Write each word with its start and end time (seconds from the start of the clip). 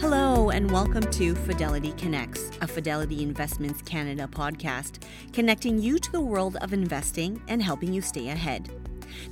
Hello, 0.00 0.50
and 0.50 0.70
welcome 0.70 1.02
to 1.10 1.34
Fidelity 1.34 1.90
Connects, 1.98 2.52
a 2.60 2.68
Fidelity 2.68 3.24
Investments 3.24 3.82
Canada 3.82 4.28
podcast, 4.30 5.02
connecting 5.32 5.80
you 5.80 5.98
to 5.98 6.12
the 6.12 6.20
world 6.20 6.56
of 6.60 6.72
investing 6.72 7.42
and 7.48 7.60
helping 7.60 7.92
you 7.92 8.00
stay 8.00 8.28
ahead. 8.28 8.70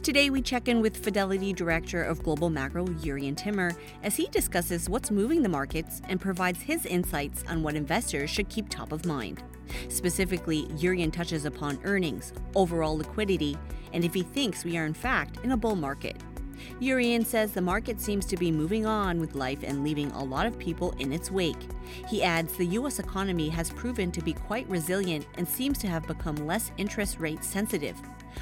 Today, 0.02 0.28
we 0.28 0.42
check 0.42 0.66
in 0.66 0.80
with 0.80 0.96
Fidelity 0.96 1.52
Director 1.52 2.02
of 2.02 2.20
Global 2.24 2.50
Macro, 2.50 2.84
Jurrien 2.84 3.36
Timmer, 3.36 3.76
as 4.02 4.16
he 4.16 4.26
discusses 4.26 4.90
what's 4.90 5.12
moving 5.12 5.40
the 5.40 5.48
markets 5.48 6.02
and 6.08 6.20
provides 6.20 6.60
his 6.60 6.84
insights 6.84 7.44
on 7.48 7.62
what 7.62 7.76
investors 7.76 8.28
should 8.28 8.48
keep 8.48 8.68
top 8.68 8.90
of 8.90 9.06
mind. 9.06 9.44
Specifically, 9.88 10.64
Jurrien 10.72 11.12
touches 11.12 11.44
upon 11.44 11.78
earnings, 11.84 12.32
overall 12.56 12.98
liquidity, 12.98 13.56
and 13.92 14.04
if 14.04 14.12
he 14.12 14.24
thinks 14.24 14.64
we 14.64 14.76
are 14.76 14.84
in 14.84 14.94
fact 14.94 15.38
in 15.44 15.52
a 15.52 15.56
bull 15.56 15.76
market. 15.76 16.16
Jurrien 16.80 17.24
says 17.24 17.52
the 17.52 17.60
market 17.60 18.00
seems 18.00 18.26
to 18.26 18.36
be 18.36 18.50
moving 18.50 18.86
on 18.86 19.18
with 19.20 19.34
life 19.34 19.62
and 19.62 19.84
leaving 19.84 20.10
a 20.12 20.24
lot 20.24 20.46
of 20.46 20.58
people 20.58 20.94
in 20.98 21.12
its 21.12 21.30
wake. 21.30 21.68
He 22.08 22.22
adds 22.22 22.52
the 22.54 22.66
U.S. 22.66 22.98
economy 22.98 23.48
has 23.48 23.70
proven 23.70 24.10
to 24.12 24.22
be 24.22 24.32
quite 24.32 24.68
resilient 24.68 25.26
and 25.36 25.48
seems 25.48 25.78
to 25.78 25.88
have 25.88 26.06
become 26.06 26.36
less 26.36 26.72
interest 26.76 27.18
rate 27.18 27.44
sensitive. 27.44 27.96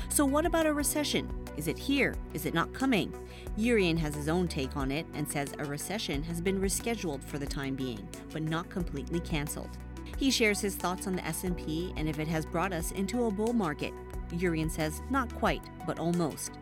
So, 0.09 0.24
what 0.24 0.47
about 0.47 0.66
a 0.66 0.73
recession? 0.73 1.29
Is 1.57 1.69
it 1.69 1.79
here? 1.79 2.15
Is 2.33 2.47
it 2.47 2.55
not 2.55 2.73
coming? 2.73 3.15
Jurrien 3.57 3.98
has 3.98 4.15
his 4.15 4.29
own 4.29 4.49
take 4.49 4.77
on 4.77 4.91
it 4.91 5.07
and 5.15 5.30
says 5.30 5.55
a 5.59 5.65
recession 5.65 6.23
has 6.24 6.41
been 6.41 6.60
rescheduled 6.60 7.23
for 7.23 7.38
the 7.38 7.46
time 7.46 7.74
being, 7.77 8.07
but 8.33 8.43
not 8.43 8.69
completely 8.71 9.21
canceled. 9.21 9.79
He 10.16 10.30
shares 10.30 10.60
his 10.60 10.77
thoughts 10.77 11.07
on 11.07 11.16
the 11.16 11.24
S&P 11.24 11.93
and 11.96 12.09
if 12.09 12.19
it 12.19 12.29
has 12.29 12.46
brought 12.46 12.73
us 12.73 12.93
into 12.93 13.27
a 13.27 13.30
bull 13.30 13.52
market. 13.52 13.93
Jurrien 14.30 14.70
says 14.70 15.02
not 15.10 15.34
quite, 15.37 15.62
but 15.87 15.98
almost. 15.98 16.52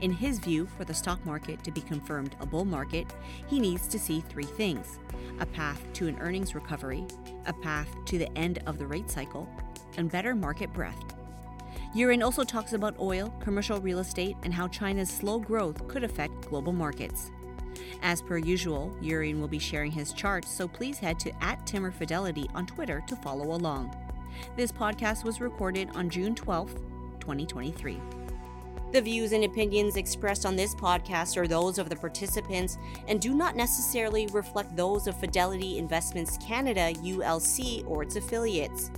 In 0.00 0.12
his 0.12 0.38
view, 0.38 0.66
for 0.76 0.84
the 0.84 0.94
stock 0.94 1.24
market 1.24 1.62
to 1.64 1.70
be 1.70 1.80
confirmed 1.80 2.36
a 2.40 2.46
bull 2.46 2.64
market, 2.64 3.06
he 3.46 3.60
needs 3.60 3.86
to 3.88 3.98
see 3.98 4.20
three 4.20 4.44
things 4.44 4.98
a 5.38 5.46
path 5.46 5.82
to 5.94 6.06
an 6.06 6.18
earnings 6.20 6.54
recovery, 6.54 7.06
a 7.46 7.52
path 7.52 7.88
to 8.04 8.18
the 8.18 8.30
end 8.36 8.58
of 8.66 8.78
the 8.78 8.86
rate 8.86 9.10
cycle, 9.10 9.48
and 9.96 10.10
better 10.10 10.34
market 10.34 10.72
breadth. 10.72 11.14
Jurrien 11.94 12.22
also 12.22 12.44
talks 12.44 12.72
about 12.72 12.98
oil, 13.00 13.34
commercial 13.40 13.80
real 13.80 13.98
estate, 13.98 14.36
and 14.42 14.54
how 14.54 14.68
China's 14.68 15.10
slow 15.10 15.38
growth 15.40 15.88
could 15.88 16.04
affect 16.04 16.48
global 16.48 16.72
markets. 16.72 17.30
As 18.02 18.22
per 18.22 18.38
usual, 18.38 18.94
Jurrien 19.02 19.40
will 19.40 19.48
be 19.48 19.58
sharing 19.58 19.90
his 19.90 20.12
charts, 20.12 20.54
so 20.54 20.68
please 20.68 20.98
head 20.98 21.18
to 21.20 21.44
at 21.44 21.66
Timmer 21.66 21.90
Fidelity 21.90 22.48
on 22.54 22.66
Twitter 22.66 23.02
to 23.06 23.16
follow 23.16 23.54
along. 23.54 23.94
This 24.56 24.72
podcast 24.72 25.24
was 25.24 25.40
recorded 25.40 25.90
on 25.94 26.08
June 26.08 26.34
12th, 26.34 26.80
2023. 27.38 28.00
The 28.92 29.00
views 29.00 29.30
and 29.30 29.44
opinions 29.44 29.96
expressed 29.96 30.44
on 30.44 30.56
this 30.56 30.74
podcast 30.74 31.36
are 31.36 31.46
those 31.46 31.78
of 31.78 31.88
the 31.88 31.94
participants 31.94 32.76
and 33.06 33.20
do 33.20 33.34
not 33.34 33.54
necessarily 33.54 34.26
reflect 34.32 34.76
those 34.76 35.06
of 35.06 35.16
Fidelity 35.16 35.78
Investments 35.78 36.36
Canada, 36.38 36.92
ULC, 36.94 37.88
or 37.88 38.02
its 38.02 38.16
affiliates. 38.16 38.90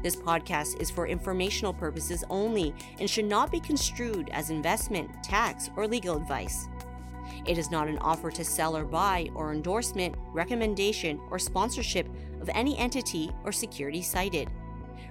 This 0.00 0.14
podcast 0.14 0.80
is 0.80 0.90
for 0.90 1.08
informational 1.08 1.72
purposes 1.74 2.22
only 2.30 2.72
and 3.00 3.10
should 3.10 3.24
not 3.24 3.50
be 3.50 3.58
construed 3.58 4.30
as 4.32 4.50
investment, 4.50 5.10
tax, 5.24 5.70
or 5.74 5.88
legal 5.88 6.16
advice. 6.16 6.68
It 7.44 7.58
is 7.58 7.72
not 7.72 7.88
an 7.88 7.98
offer 7.98 8.30
to 8.30 8.44
sell 8.44 8.76
or 8.76 8.84
buy, 8.84 9.28
or 9.34 9.52
endorsement, 9.52 10.14
recommendation, 10.32 11.20
or 11.30 11.40
sponsorship 11.40 12.06
of 12.40 12.48
any 12.54 12.78
entity 12.78 13.32
or 13.42 13.50
security 13.50 14.02
cited. 14.02 14.48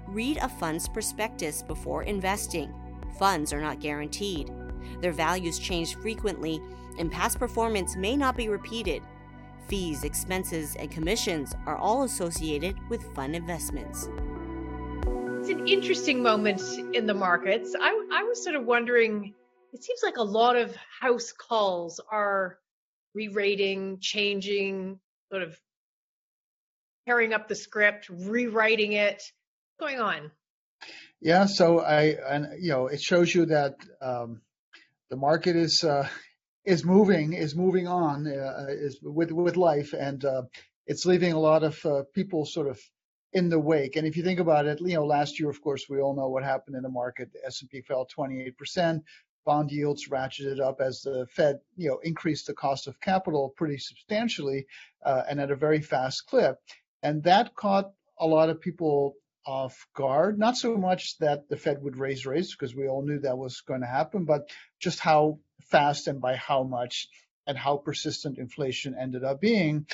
Read 0.08 0.38
a 0.38 0.50
fund's 0.50 0.88
prospectus 0.88 1.62
before 1.64 2.04
investing 2.04 2.74
funds 3.22 3.54
are 3.54 3.62
not 3.62 3.80
guaranteed. 3.80 4.52
Their 5.00 5.12
values 5.12 5.60
change 5.60 5.96
frequently, 5.96 6.60
and 6.98 7.12
past 7.12 7.38
performance 7.38 7.96
may 7.96 8.18
not 8.18 8.36
be 8.36 8.50
repeated. 8.50 9.04
Fees, 9.68 10.04
expenses, 10.04 10.76
and 10.76 10.90
commissions 10.90 11.54
are 11.68 11.78
all 11.78 12.02
associated 12.02 12.76
with 12.90 13.04
fund 13.14 13.36
investments. 13.36 14.10
It's 15.40 15.50
an 15.50 15.68
interesting 15.68 16.24
moment 16.24 16.62
in 16.96 17.06
the 17.06 17.14
markets. 17.14 17.76
I, 17.80 18.08
I 18.12 18.24
was 18.24 18.44
sort 18.44 18.56
of 18.56 18.66
wondering 18.66 19.36
it 19.74 19.84
seems 19.84 20.02
like 20.04 20.18
a 20.18 20.24
lot 20.24 20.56
of 20.56 20.76
house 21.00 21.32
calls 21.32 22.02
are 22.12 22.58
re 23.14 23.28
rating, 23.28 24.00
changing, 24.00 25.00
sort 25.32 25.44
of 25.44 25.58
tearing 27.08 27.34
up 27.34 27.48
the 27.48 27.56
script, 27.56 28.10
rewriting 28.10 28.94
it. 28.94 29.24
Going 29.82 30.00
on? 30.00 30.30
Yeah, 31.22 31.48
so 31.48 31.80
I 31.80 32.16
and 32.30 32.64
you 32.64 32.70
know 32.70 32.86
it 32.86 33.02
shows 33.02 33.34
you 33.34 33.48
that 33.48 33.78
um, 34.00 34.42
the 35.10 35.16
market 35.16 35.56
is 35.56 35.84
uh, 35.84 36.08
is 36.64 36.86
moving 36.86 37.34
is 37.34 37.56
moving 37.56 37.88
on 37.88 38.28
uh, 38.28 38.68
is 38.70 39.00
with 39.02 39.32
with 39.32 39.58
life 39.58 39.94
and 39.94 40.24
uh, 40.24 40.44
it's 40.86 41.08
leaving 41.08 41.34
a 41.34 41.40
lot 41.40 41.64
of 41.64 41.84
uh, 41.84 42.04
people 42.14 42.46
sort 42.46 42.68
of 42.68 42.80
in 43.34 43.50
the 43.50 43.58
wake. 43.58 43.96
And 43.96 44.06
if 44.06 44.16
you 44.16 44.22
think 44.24 44.40
about 44.40 44.68
it, 44.68 44.80
you 44.82 44.94
know, 44.94 45.06
last 45.06 45.40
year, 45.40 45.50
of 45.50 45.60
course, 45.64 45.88
we 45.90 46.00
all 46.00 46.16
know 46.16 46.30
what 46.30 46.44
happened 46.44 46.76
in 46.76 46.84
the 46.84 46.90
market. 46.90 47.34
The 47.34 47.44
S&P 47.48 47.82
fell 47.82 48.06
28 48.06 48.56
percent. 48.60 49.04
Bond 49.48 49.72
yields 49.72 50.10
ratcheted 50.10 50.60
up 50.60 50.80
as 50.80 51.02
the 51.02 51.26
Fed, 51.32 51.60
you 51.76 51.90
know, 51.90 51.98
increased 52.04 52.46
the 52.46 52.54
cost 52.54 52.86
of 52.86 53.02
capital 53.02 53.56
pretty 53.58 53.80
substantially 53.80 54.68
uh, 55.04 55.24
and 55.28 55.42
at 55.42 55.50
a 55.50 55.56
very 55.56 55.82
fast 55.82 56.28
clip. 56.28 56.60
And 57.02 57.24
that 57.24 57.56
caught 57.56 57.94
a 58.20 58.28
lot 58.28 58.52
of 58.52 58.62
people 58.62 59.16
off 59.46 59.88
guard. 59.96 60.38
Not 60.38 60.58
so 60.58 60.78
much 60.78 61.18
that 61.20 61.50
the 61.50 61.58
Fed 61.58 61.82
would 61.82 61.98
raise 61.98 62.26
rates, 62.26 62.52
because 62.52 62.76
we 62.76 62.88
all 62.88 63.04
knew 63.04 63.20
that 63.20 63.38
was 63.38 63.62
going 63.62 63.82
to 63.82 63.88
happen, 63.88 64.26
but 64.26 64.50
just 64.80 65.00
how 65.00 65.40
fast 65.64 66.08
and 66.08 66.22
by 66.22 66.36
how 66.36 66.64
much 66.64 67.10
and 67.48 67.58
how 67.58 67.78
persistent 67.78 68.38
inflation 68.38 68.96
ended 69.00 69.24
up 69.24 69.42
being. 69.42 69.88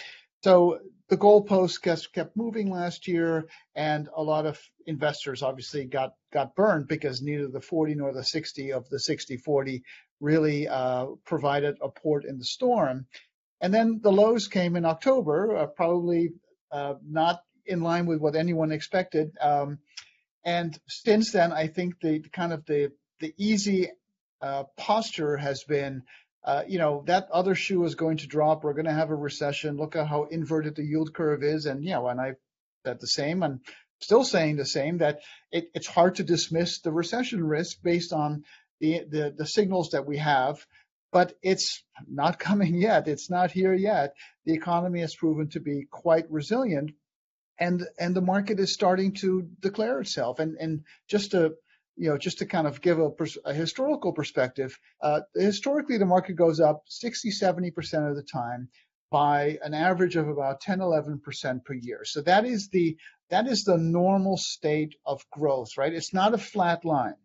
So 0.44 0.80
the 1.10 1.18
goalpost 1.18 1.82
kept, 1.82 2.14
kept 2.14 2.38
moving 2.38 2.70
last 2.70 3.08
year, 3.08 3.48
and 3.76 4.10
a 4.16 4.22
lot 4.22 4.46
of 4.46 4.60
investors 4.86 5.42
obviously 5.42 5.86
got 5.86 6.14
got 6.32 6.56
burned 6.56 6.88
because 6.88 7.22
neither 7.22 7.48
the 7.48 7.62
40 7.62 7.96
nor 7.96 8.14
the 8.14 8.24
60 8.24 8.74
of 8.74 8.88
the 8.90 8.98
60-40 8.98 9.82
really 10.20 10.68
uh, 10.68 11.08
provided 11.26 11.78
a 11.82 11.90
port 11.90 12.26
in 12.26 12.38
the 12.38 12.46
storm. 12.46 13.08
And 13.62 13.74
then 13.74 14.02
the 14.04 14.12
lows 14.12 14.48
came 14.48 14.76
in 14.76 14.86
October, 14.86 15.56
uh, 15.56 15.66
probably 15.68 16.34
uh, 16.72 16.96
not 17.04 17.42
in 17.68 17.82
line 17.82 18.06
with 18.06 18.20
what 18.20 18.36
anyone 18.36 18.72
expected. 18.72 19.32
Um, 19.40 19.80
and 20.44 20.78
since 20.88 21.32
then, 21.32 21.52
I 21.52 21.68
think 21.68 22.00
the 22.00 22.20
kind 22.20 22.54
of 22.54 22.66
the 22.66 22.92
the 23.20 23.34
easy 23.38 23.90
uh, 24.42 24.64
posture 24.78 25.36
has 25.36 25.64
been, 25.64 26.04
uh, 26.44 26.64
you 26.68 26.78
know, 26.78 27.04
that 27.08 27.28
other 27.32 27.56
shoe 27.56 27.84
is 27.84 27.96
going 27.96 28.18
to 28.18 28.28
drop. 28.28 28.64
We're 28.64 28.74
going 28.74 28.86
to 28.86 28.94
have 28.94 29.10
a 29.10 29.16
recession. 29.16 29.78
Look 29.78 29.96
at 29.96 30.08
how 30.08 30.26
inverted 30.26 30.76
the 30.76 30.86
yield 30.86 31.14
curve 31.14 31.44
is, 31.44 31.66
and 31.66 31.84
you 31.84 31.92
know, 31.92 32.08
and 32.08 32.22
I 32.22 32.36
said 32.86 33.00
the 33.00 33.08
same, 33.08 33.44
and 33.44 33.60
still 34.00 34.24
saying 34.24 34.56
the 34.56 34.66
same 34.66 35.00
that 35.00 35.20
it, 35.52 35.70
it's 35.74 35.88
hard 35.88 36.16
to 36.16 36.24
dismiss 36.24 36.80
the 36.80 36.92
recession 36.92 37.44
risk 37.44 37.78
based 37.84 38.14
on 38.14 38.44
the, 38.80 39.04
the 39.10 39.34
the 39.38 39.48
signals 39.48 39.90
that 39.90 40.06
we 40.06 40.18
have. 40.18 40.66
But 41.12 41.34
it's 41.42 41.84
not 42.08 42.40
coming 42.48 42.76
yet. 42.76 43.08
It's 43.08 43.30
not 43.30 43.52
here 43.52 43.74
yet. 43.74 44.14
The 44.46 44.54
economy 44.54 45.02
has 45.02 45.16
proven 45.16 45.50
to 45.50 45.60
be 45.60 45.88
quite 45.90 46.32
resilient 46.32 46.92
and 47.60 47.88
and 48.00 48.16
the 48.16 48.22
market 48.22 48.60
is 48.60 48.74
starting 48.74 49.14
to 49.14 49.48
declare 49.60 50.00
itself. 50.00 50.40
And 50.40 50.58
and 50.58 50.84
just 51.08 51.32
to 51.32 51.56
you 51.96 52.10
know 52.10 52.18
just 52.18 52.40
to 52.40 52.46
kind 52.46 52.68
of 52.68 52.82
give 52.82 53.00
a, 53.00 53.12
a 53.46 53.54
historical 53.54 54.14
perspective, 54.14 54.78
uh, 55.02 55.22
historically 55.36 55.98
the 55.98 56.06
market 56.06 56.36
goes 56.36 56.60
up 56.60 56.84
60, 56.88 57.32
70 57.32 57.72
percent 57.72 58.08
of 58.08 58.16
the 58.16 58.24
time 58.24 58.70
by 59.10 59.58
an 59.64 59.74
average 59.74 60.18
of 60.18 60.28
about 60.28 60.62
10, 60.62 60.82
11 60.82 61.20
percent 61.20 61.64
per 61.66 61.74
year. 61.74 62.04
So 62.04 62.22
that 62.22 62.46
is 62.46 62.70
the 62.70 62.98
that 63.30 63.48
is 63.48 63.64
the 63.64 63.78
normal 63.78 64.38
state 64.38 64.96
of 65.06 65.26
growth, 65.32 65.78
right? 65.78 65.94
It's 65.94 66.14
not 66.14 66.34
a 66.34 66.38
flat 66.38 66.86
line. 66.86 67.16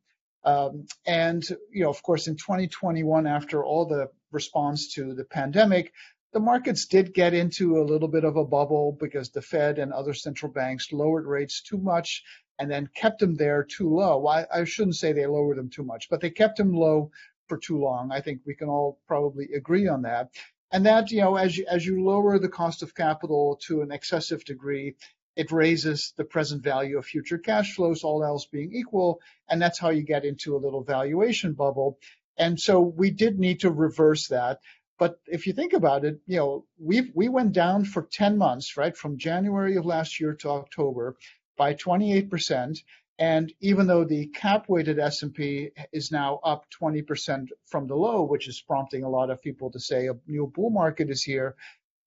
Um, 0.44 0.86
and 1.06 1.44
you 1.70 1.84
know, 1.84 1.90
of 1.90 2.02
course, 2.02 2.26
in 2.26 2.36
2021, 2.36 3.26
after 3.26 3.64
all 3.64 3.86
the 3.86 4.08
response 4.32 4.94
to 4.94 5.14
the 5.14 5.24
pandemic, 5.24 5.92
the 6.32 6.40
markets 6.40 6.86
did 6.86 7.12
get 7.12 7.34
into 7.34 7.78
a 7.78 7.84
little 7.84 8.08
bit 8.08 8.24
of 8.24 8.36
a 8.36 8.44
bubble 8.44 8.96
because 8.98 9.30
the 9.30 9.42
Fed 9.42 9.78
and 9.78 9.92
other 9.92 10.14
central 10.14 10.50
banks 10.50 10.92
lowered 10.92 11.26
rates 11.26 11.60
too 11.60 11.78
much 11.78 12.24
and 12.58 12.70
then 12.70 12.88
kept 12.94 13.18
them 13.20 13.34
there 13.34 13.64
too 13.64 13.94
low. 13.94 14.26
I, 14.26 14.46
I 14.52 14.64
shouldn't 14.64 14.96
say 14.96 15.12
they 15.12 15.26
lowered 15.26 15.58
them 15.58 15.68
too 15.68 15.82
much, 15.82 16.08
but 16.08 16.20
they 16.20 16.30
kept 16.30 16.56
them 16.56 16.72
low 16.72 17.10
for 17.48 17.58
too 17.58 17.78
long. 17.78 18.10
I 18.12 18.20
think 18.20 18.40
we 18.46 18.54
can 18.54 18.68
all 18.68 18.98
probably 19.06 19.48
agree 19.54 19.88
on 19.88 20.02
that. 20.02 20.30
And 20.70 20.86
that, 20.86 21.10
you 21.10 21.20
know, 21.20 21.36
as 21.36 21.56
you, 21.56 21.66
as 21.68 21.84
you 21.84 22.02
lower 22.02 22.38
the 22.38 22.48
cost 22.48 22.82
of 22.82 22.94
capital 22.94 23.60
to 23.66 23.82
an 23.82 23.92
excessive 23.92 24.42
degree, 24.44 24.94
it 25.36 25.52
raises 25.52 26.14
the 26.16 26.24
present 26.24 26.62
value 26.62 26.96
of 26.96 27.04
future 27.04 27.38
cash 27.38 27.74
flows, 27.74 28.04
all 28.04 28.24
else 28.24 28.46
being 28.46 28.72
equal. 28.72 29.20
And 29.50 29.60
that's 29.60 29.78
how 29.78 29.90
you 29.90 30.02
get 30.02 30.24
into 30.24 30.56
a 30.56 30.62
little 30.62 30.82
valuation 30.82 31.52
bubble. 31.52 31.98
And 32.38 32.58
so 32.58 32.80
we 32.80 33.10
did 33.10 33.38
need 33.38 33.60
to 33.60 33.70
reverse 33.70 34.28
that. 34.28 34.60
But 35.02 35.18
if 35.26 35.48
you 35.48 35.52
think 35.52 35.72
about 35.72 36.04
it, 36.04 36.20
you 36.28 36.36
know, 36.36 36.64
we 36.78 37.10
we 37.12 37.28
went 37.28 37.50
down 37.50 37.84
for 37.84 38.02
10 38.02 38.38
months, 38.38 38.76
right, 38.76 38.96
from 38.96 39.18
January 39.18 39.74
of 39.74 39.84
last 39.84 40.20
year 40.20 40.32
to 40.34 40.50
October 40.50 41.16
by 41.56 41.74
28%. 41.74 42.78
And 43.18 43.52
even 43.58 43.88
though 43.88 44.04
the 44.04 44.28
cap-weighted 44.28 45.00
S&P 45.00 45.70
is 45.92 46.12
now 46.12 46.38
up 46.44 46.66
20% 46.80 47.48
from 47.66 47.88
the 47.88 47.96
low, 47.96 48.22
which 48.22 48.46
is 48.46 48.60
prompting 48.60 49.02
a 49.02 49.08
lot 49.08 49.28
of 49.30 49.42
people 49.42 49.72
to 49.72 49.80
say 49.80 50.06
a 50.06 50.14
new 50.28 50.46
bull 50.46 50.70
market 50.70 51.10
is 51.10 51.24
here, 51.24 51.56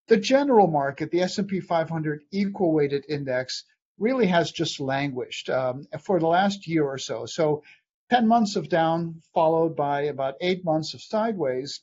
the 0.07 0.15
general 0.15 0.67
market, 0.67 1.11
the 1.11 1.23
S&P 1.23 1.59
500 1.59 2.23
equal 2.31 2.71
weighted 2.71 3.03
index, 3.09 3.65
really 3.99 4.27
has 4.27 4.53
just 4.53 4.79
languished 4.79 5.49
um, 5.49 5.85
for 6.01 6.17
the 6.21 6.27
last 6.27 6.65
year 6.65 6.85
or 6.85 6.97
so. 6.97 7.25
So 7.25 7.61
10 8.09 8.25
months 8.25 8.55
of 8.55 8.69
down 8.69 9.21
followed 9.33 9.75
by 9.75 10.03
about 10.03 10.35
eight 10.39 10.63
months 10.63 10.93
of 10.93 11.01
sideways, 11.01 11.81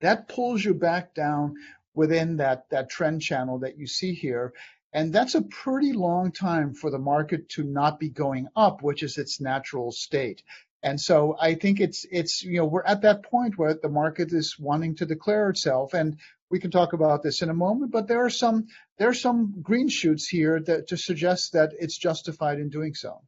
that 0.00 0.28
pulls 0.28 0.64
you 0.64 0.74
back 0.74 1.14
down 1.14 1.54
within 1.94 2.36
that, 2.36 2.68
that 2.70 2.90
trend 2.90 3.22
channel 3.22 3.58
that 3.60 3.78
you 3.78 3.86
see 3.86 4.14
here. 4.14 4.52
And 4.92 5.12
that's 5.12 5.34
a 5.34 5.42
pretty 5.42 5.92
long 5.92 6.30
time 6.30 6.74
for 6.74 6.90
the 6.90 6.98
market 6.98 7.48
to 7.50 7.64
not 7.64 7.98
be 7.98 8.08
going 8.08 8.48
up, 8.54 8.82
which 8.82 9.02
is 9.02 9.18
its 9.18 9.40
natural 9.40 9.90
state. 9.90 10.42
And 10.84 11.00
so 11.00 11.34
I 11.40 11.54
think 11.54 11.80
it's 11.80 12.04
it's 12.10 12.42
you 12.44 12.58
know 12.58 12.66
we're 12.66 12.84
at 12.84 13.00
that 13.02 13.22
point 13.22 13.56
where 13.56 13.72
the 13.74 13.88
market 13.88 14.32
is 14.34 14.58
wanting 14.58 14.96
to 14.96 15.06
declare 15.06 15.48
itself, 15.48 15.94
and 15.94 16.18
we 16.50 16.60
can 16.60 16.70
talk 16.70 16.92
about 16.92 17.22
this 17.22 17.40
in 17.40 17.48
a 17.48 17.54
moment. 17.54 17.90
But 17.90 18.06
there 18.06 18.22
are 18.22 18.30
some 18.30 18.66
there 18.98 19.08
are 19.08 19.14
some 19.14 19.62
green 19.62 19.88
shoots 19.88 20.28
here 20.28 20.60
that 20.60 20.88
to 20.88 20.98
suggest 20.98 21.54
that 21.54 21.72
it's 21.78 21.96
justified 21.96 22.58
in 22.58 22.68
doing 22.68 22.94
so. 22.94 23.22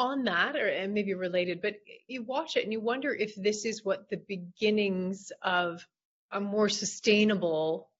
On 0.00 0.24
that, 0.24 0.56
or 0.56 0.66
and 0.66 0.94
maybe 0.94 1.12
related, 1.12 1.60
but 1.60 1.74
you 2.06 2.22
watch 2.22 2.56
it 2.56 2.64
and 2.64 2.72
you 2.72 2.80
wonder 2.80 3.12
if 3.14 3.34
this 3.34 3.66
is 3.66 3.84
what 3.84 4.08
the 4.08 4.16
beginnings 4.16 5.30
of 5.42 5.86
a 6.32 6.40
more 6.40 6.70
sustainable 6.70 7.90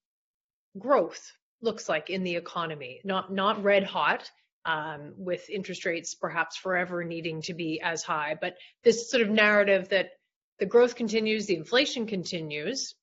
growth 0.78 1.30
looks 1.60 1.90
like 1.90 2.08
in 2.08 2.24
the 2.24 2.36
economy. 2.36 3.02
Not 3.04 3.30
not 3.30 3.62
red 3.62 3.84
hot, 3.84 4.30
um, 4.64 5.12
with 5.16 5.50
interest 5.50 5.84
rates 5.84 6.14
perhaps 6.14 6.56
forever 6.56 7.04
needing 7.04 7.42
to 7.42 7.54
be 7.54 7.80
as 7.82 8.02
high. 8.02 8.36
But 8.40 8.56
this 8.82 9.10
sort 9.10 9.22
of 9.22 9.28
narrative 9.28 9.90
that 9.90 10.12
the 10.58 10.66
growth 10.66 10.94
continues, 10.94 11.46
the 11.46 11.56
inflation 11.56 12.06
continues, 12.06 12.94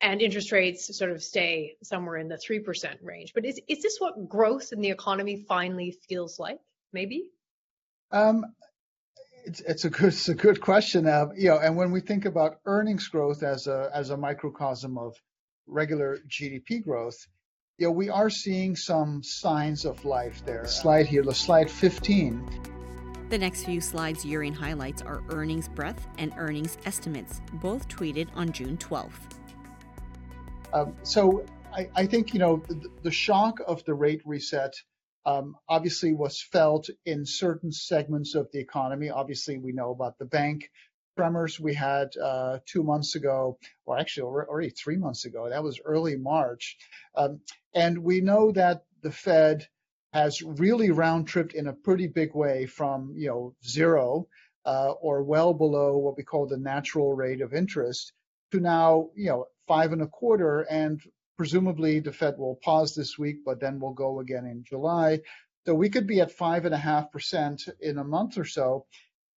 and 0.00 0.20
interest 0.20 0.52
rates 0.52 0.96
sort 0.96 1.12
of 1.12 1.22
stay 1.22 1.76
somewhere 1.82 2.16
in 2.16 2.28
the 2.28 2.36
3% 2.36 2.96
range. 3.02 3.32
But 3.34 3.44
is, 3.44 3.60
is 3.68 3.82
this 3.82 3.98
what 4.00 4.28
growth 4.28 4.72
in 4.72 4.80
the 4.80 4.90
economy 4.90 5.44
finally 5.48 5.96
feels 6.08 6.38
like? 6.38 6.58
Maybe? 6.92 7.30
Um, 8.12 8.44
it's, 9.44 9.60
it's 9.60 9.84
a 9.84 9.90
good 9.90 10.08
it's 10.08 10.28
a 10.28 10.34
good 10.34 10.60
question. 10.60 11.06
Uh, 11.06 11.28
you 11.36 11.48
know, 11.48 11.58
and 11.58 11.76
when 11.76 11.90
we 11.90 12.00
think 12.00 12.24
about 12.26 12.58
earnings 12.64 13.08
growth 13.08 13.42
as 13.42 13.66
a 13.66 13.90
as 13.94 14.10
a 14.10 14.16
microcosm 14.16 14.98
of 14.98 15.16
regular 15.66 16.18
GDP 16.28 16.84
growth, 16.84 17.26
you 17.78 17.86
know, 17.86 17.92
we 17.92 18.08
are 18.10 18.30
seeing 18.30 18.76
some 18.76 19.22
signs 19.22 19.84
of 19.84 20.04
life 20.04 20.44
there. 20.44 20.66
Slide 20.66 21.06
here, 21.06 21.22
the 21.22 21.34
slide 21.34 21.70
15. 21.70 22.70
The 23.30 23.38
next 23.38 23.64
few 23.64 23.80
slides 23.80 24.24
Jurrien 24.24 24.54
highlights 24.54 25.00
are 25.00 25.22
earnings 25.30 25.66
breadth 25.66 26.06
and 26.18 26.34
earnings 26.36 26.76
estimates, 26.84 27.40
both 27.54 27.88
tweeted 27.88 28.28
on 28.34 28.52
June 28.52 28.76
12th. 28.76 29.10
Um, 30.74 30.94
so 31.02 31.44
I, 31.74 31.88
I, 31.94 32.06
think, 32.06 32.34
you 32.34 32.40
know, 32.40 32.62
the, 32.68 32.90
the, 33.02 33.10
shock 33.10 33.60
of 33.66 33.82
the 33.84 33.94
rate 33.94 34.20
reset 34.26 34.74
um, 35.24 35.56
obviously 35.68 36.12
was 36.14 36.40
felt 36.40 36.88
in 37.04 37.24
certain 37.24 37.72
segments 37.72 38.34
of 38.34 38.48
the 38.52 38.60
economy. 38.60 39.10
Obviously, 39.10 39.58
we 39.58 39.72
know 39.72 39.90
about 39.90 40.18
the 40.18 40.24
bank 40.24 40.70
tremors 41.16 41.60
we 41.60 41.74
had 41.74 42.16
uh, 42.16 42.58
two 42.66 42.82
months 42.82 43.14
ago, 43.14 43.58
or 43.84 43.98
actually 43.98 44.22
already 44.22 44.70
three 44.70 44.96
months 44.96 45.24
ago. 45.24 45.48
That 45.48 45.62
was 45.62 45.80
early 45.84 46.16
March. 46.16 46.76
Um, 47.14 47.40
and 47.74 47.98
we 47.98 48.20
know 48.20 48.52
that 48.52 48.84
the 49.02 49.12
Fed 49.12 49.66
has 50.12 50.42
really 50.42 50.90
round 50.90 51.26
tripped 51.26 51.54
in 51.54 51.66
a 51.66 51.72
pretty 51.72 52.06
big 52.06 52.34
way 52.34 52.66
from, 52.66 53.12
you 53.16 53.28
know, 53.28 53.54
zero 53.64 54.26
uh, 54.64 54.92
or 55.00 55.22
well 55.22 55.54
below 55.54 55.96
what 55.96 56.16
we 56.16 56.22
call 56.22 56.46
the 56.46 56.58
natural 56.58 57.14
rate 57.14 57.40
of 57.40 57.54
interest 57.54 58.12
to 58.52 58.60
now, 58.60 59.08
you 59.14 59.28
know, 59.28 59.46
five 59.66 59.92
and 59.92 60.02
a 60.02 60.06
quarter. 60.06 60.60
And 60.60 61.00
presumably 61.42 61.98
the 61.98 62.12
Fed 62.12 62.38
will 62.38 62.54
pause 62.54 62.94
this 62.94 63.18
week, 63.18 63.38
but 63.44 63.58
then 63.58 63.80
we'll 63.80 63.94
go 63.94 64.20
again 64.20 64.46
in 64.46 64.62
July. 64.62 65.18
So 65.66 65.74
we 65.74 65.90
could 65.90 66.06
be 66.06 66.20
at 66.20 66.30
five 66.30 66.66
and 66.66 66.72
a 66.72 66.78
half 66.78 67.10
percent 67.10 67.62
in 67.80 67.98
a 67.98 68.04
month 68.04 68.38
or 68.38 68.44
so. 68.44 68.86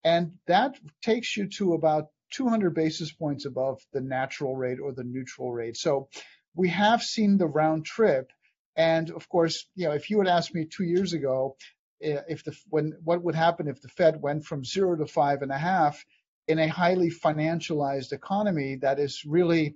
And 0.04 0.34
that 0.46 0.76
takes 1.02 1.36
you 1.36 1.48
to 1.58 1.74
about 1.74 2.10
200 2.34 2.76
basis 2.76 3.12
points 3.12 3.46
above 3.46 3.82
the 3.92 4.02
natural 4.02 4.56
rate 4.56 4.78
or 4.80 4.94
the 4.94 5.04
neutral 5.04 5.52
rate. 5.52 5.78
So 5.78 6.10
we 6.54 6.70
have 6.70 7.02
seen 7.02 7.40
the 7.40 7.48
round 7.48 7.88
trip. 7.88 8.30
And 8.76 9.10
of 9.10 9.28
course, 9.28 9.66
you 9.74 9.88
know, 9.88 9.96
if 9.96 10.12
you 10.12 10.20
had 10.20 10.28
asked 10.28 10.54
me 10.54 10.68
two 10.68 10.84
years 10.84 11.14
ago, 11.14 11.58
eh, 12.04 12.22
if 12.30 12.44
the 12.44 12.56
when 12.70 12.94
what 13.04 13.24
would 13.24 13.34
happen 13.34 13.68
if 13.68 13.82
the 13.82 13.90
Fed 13.90 14.22
went 14.22 14.46
from 14.46 14.64
zero 14.64 14.96
to 14.96 15.08
five 15.08 15.42
and 15.42 15.52
a 15.52 15.58
half 15.58 16.06
in 16.48 16.60
a 16.60 16.68
highly 16.68 17.10
financialized 17.10 18.12
economy 18.12 18.76
that 18.84 19.00
is 19.00 19.24
really 19.26 19.76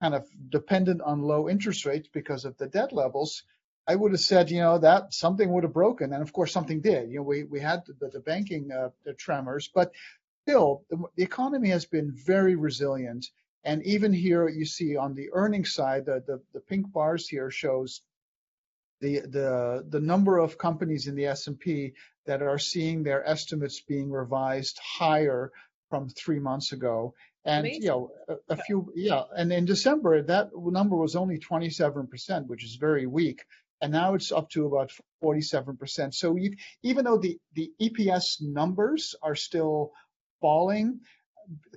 kind 0.00 0.14
of 0.14 0.26
dependent 0.48 1.00
on 1.00 1.22
low 1.22 1.48
interest 1.48 1.86
rates 1.86 2.08
because 2.12 2.44
of 2.44 2.56
the 2.58 2.66
debt 2.66 2.92
levels, 2.92 3.42
I 3.88 3.94
would 3.94 4.12
have 4.12 4.20
said, 4.20 4.50
you 4.50 4.60
know, 4.60 4.78
that 4.78 5.14
something 5.14 5.48
would 5.52 5.62
have 5.62 5.72
broken, 5.72 6.12
and 6.12 6.22
of 6.22 6.32
course 6.32 6.52
something 6.52 6.80
did. 6.80 7.08
You 7.10 7.18
know, 7.18 7.22
we 7.22 7.44
we 7.44 7.60
had 7.60 7.82
the, 7.86 8.08
the 8.08 8.20
banking 8.20 8.72
uh, 8.72 8.90
the 9.04 9.14
tremors, 9.14 9.70
but 9.72 9.92
still, 10.42 10.84
the, 10.90 11.02
the 11.16 11.22
economy 11.22 11.70
has 11.70 11.86
been 11.86 12.12
very 12.12 12.54
resilient. 12.54 13.26
And 13.64 13.82
even 13.84 14.12
here, 14.12 14.48
you 14.48 14.64
see 14.64 14.96
on 14.96 15.14
the 15.14 15.30
earnings 15.32 15.74
side, 15.74 16.06
the, 16.06 16.22
the, 16.24 16.40
the 16.54 16.60
pink 16.60 16.92
bars 16.92 17.28
here 17.28 17.50
shows 17.50 18.00
the, 19.00 19.20
the, 19.20 19.84
the 19.88 20.00
number 20.00 20.38
of 20.38 20.56
companies 20.56 21.08
in 21.08 21.16
the 21.16 21.26
S&P 21.26 21.94
that 22.26 22.42
are 22.42 22.60
seeing 22.60 23.02
their 23.02 23.26
estimates 23.26 23.80
being 23.80 24.10
revised 24.10 24.78
higher 24.78 25.50
from 25.90 26.08
three 26.08 26.38
months 26.38 26.72
ago. 26.72 27.14
And 27.44 27.66
Amazing. 27.66 27.82
you 27.82 27.88
know, 27.88 28.10
a, 28.28 28.54
a, 28.54 28.56
few, 28.56 28.92
yeah. 28.94 29.22
And 29.36 29.52
in 29.52 29.64
December, 29.64 30.22
that 30.22 30.50
number 30.54 30.96
was 30.96 31.14
only 31.14 31.38
27%, 31.38 32.46
which 32.46 32.64
is 32.64 32.76
very 32.76 33.06
weak. 33.06 33.44
And 33.80 33.92
now 33.92 34.14
it's 34.14 34.32
up 34.32 34.50
to 34.50 34.66
about 34.66 34.90
47%. 35.22 36.14
So 36.14 36.36
you, 36.36 36.56
even 36.82 37.04
though 37.04 37.18
the, 37.18 37.38
the 37.54 37.70
EPS 37.80 38.40
numbers 38.40 39.14
are 39.22 39.36
still 39.36 39.92
falling, 40.40 41.00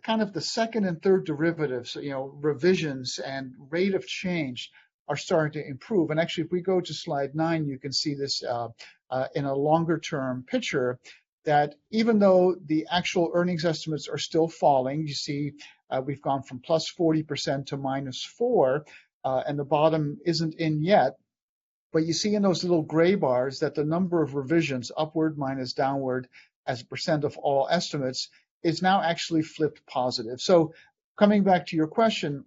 kind 0.04 0.22
of 0.22 0.34
the 0.34 0.42
second 0.42 0.86
and 0.86 1.02
third 1.02 1.26
derivatives, 1.26 1.96
you 1.96 2.12
know, 2.12 2.34
revisions 2.42 3.20
and 3.20 3.54
rate 3.70 3.94
of 3.94 4.08
change 4.08 4.72
are 5.08 5.18
starting 5.18 5.62
to 5.62 5.68
improve. 5.68 6.10
And 6.10 6.20
actually, 6.20 6.46
if 6.46 6.52
we 6.52 6.62
go 6.62 6.80
to 6.80 6.94
slide 6.94 7.36
nine, 7.36 7.68
you 7.68 7.80
can 7.80 7.92
see 7.92 8.14
this 8.14 8.44
uh, 8.44 8.70
uh, 9.10 9.28
in 9.36 9.46
a 9.46 9.54
longer 9.54 10.00
term 10.00 10.46
picture 10.48 11.00
that 11.50 11.74
even 11.90 12.20
though 12.20 12.56
the 12.64 12.86
actual 12.92 13.32
earnings 13.34 13.66
estimates 13.66 14.08
are 14.08 14.20
still 14.20 14.48
falling, 14.48 15.08
you 15.08 15.16
see 15.16 15.54
uh, 15.90 16.00
we've 16.06 16.22
gone 16.22 16.44
from 16.44 16.60
plus 16.60 16.94
40% 16.94 17.66
to 17.66 17.78
minus 17.78 18.24
four, 18.24 18.86
uh, 19.26 19.42
and 19.48 19.58
the 19.58 19.66
bottom 19.66 20.20
isn't 20.28 20.54
in 20.60 20.84
yet. 20.84 21.16
But 21.92 22.06
you 22.06 22.14
see 22.14 22.36
in 22.36 22.44
those 22.44 22.64
little 22.64 22.84
gray 22.84 23.16
bars 23.16 23.62
that 23.62 23.74
the 23.74 23.84
number 23.84 24.22
of 24.22 24.36
revisions, 24.36 24.92
upward 24.96 25.40
minus 25.40 25.74
downward, 25.74 26.28
as 26.68 26.82
a 26.82 26.86
percent 26.86 27.24
of 27.24 27.36
all 27.40 27.68
estimates, 27.68 28.30
is 28.62 28.84
now 28.84 29.02
actually 29.02 29.42
flipped 29.42 29.84
positive. 29.88 30.40
So 30.40 30.76
coming 31.18 31.44
back 31.44 31.66
to 31.68 31.76
your 31.76 31.88
question, 31.88 32.46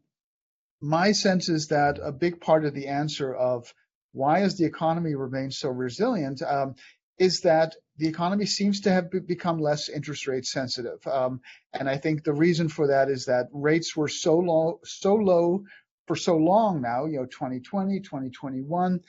my 0.80 1.10
sense 1.10 1.48
is 1.48 1.66
that 1.68 1.98
a 2.00 2.12
big 2.12 2.40
part 2.40 2.64
of 2.64 2.72
the 2.72 2.86
answer 2.86 3.34
of 3.34 3.74
why 4.12 4.38
has 4.40 4.58
the 4.58 4.64
economy 4.64 5.16
remained 5.16 5.54
so 5.54 5.70
resilient 5.70 6.40
um, 6.40 6.76
is 7.18 7.40
that 7.40 7.74
the 8.02 8.08
economy 8.08 8.46
seems 8.46 8.80
to 8.80 8.90
have 8.90 9.12
become 9.28 9.60
less 9.60 9.88
interest 9.88 10.26
rate 10.26 10.44
sensitive. 10.44 11.06
Um, 11.06 11.40
and 11.72 11.88
I 11.88 11.98
think 11.98 12.24
the 12.24 12.32
reason 12.32 12.68
for 12.68 12.88
that 12.88 13.08
is 13.08 13.26
that 13.26 13.46
rates 13.52 13.96
were 13.96 14.08
so 14.08 14.38
low, 14.38 14.80
so 14.82 15.14
low 15.14 15.62
for 16.08 16.16
so 16.16 16.36
long 16.36 16.82
now, 16.82 17.04
you 17.04 17.18
know, 17.18 17.26
2020, 17.26 18.00
2021, 18.00 19.00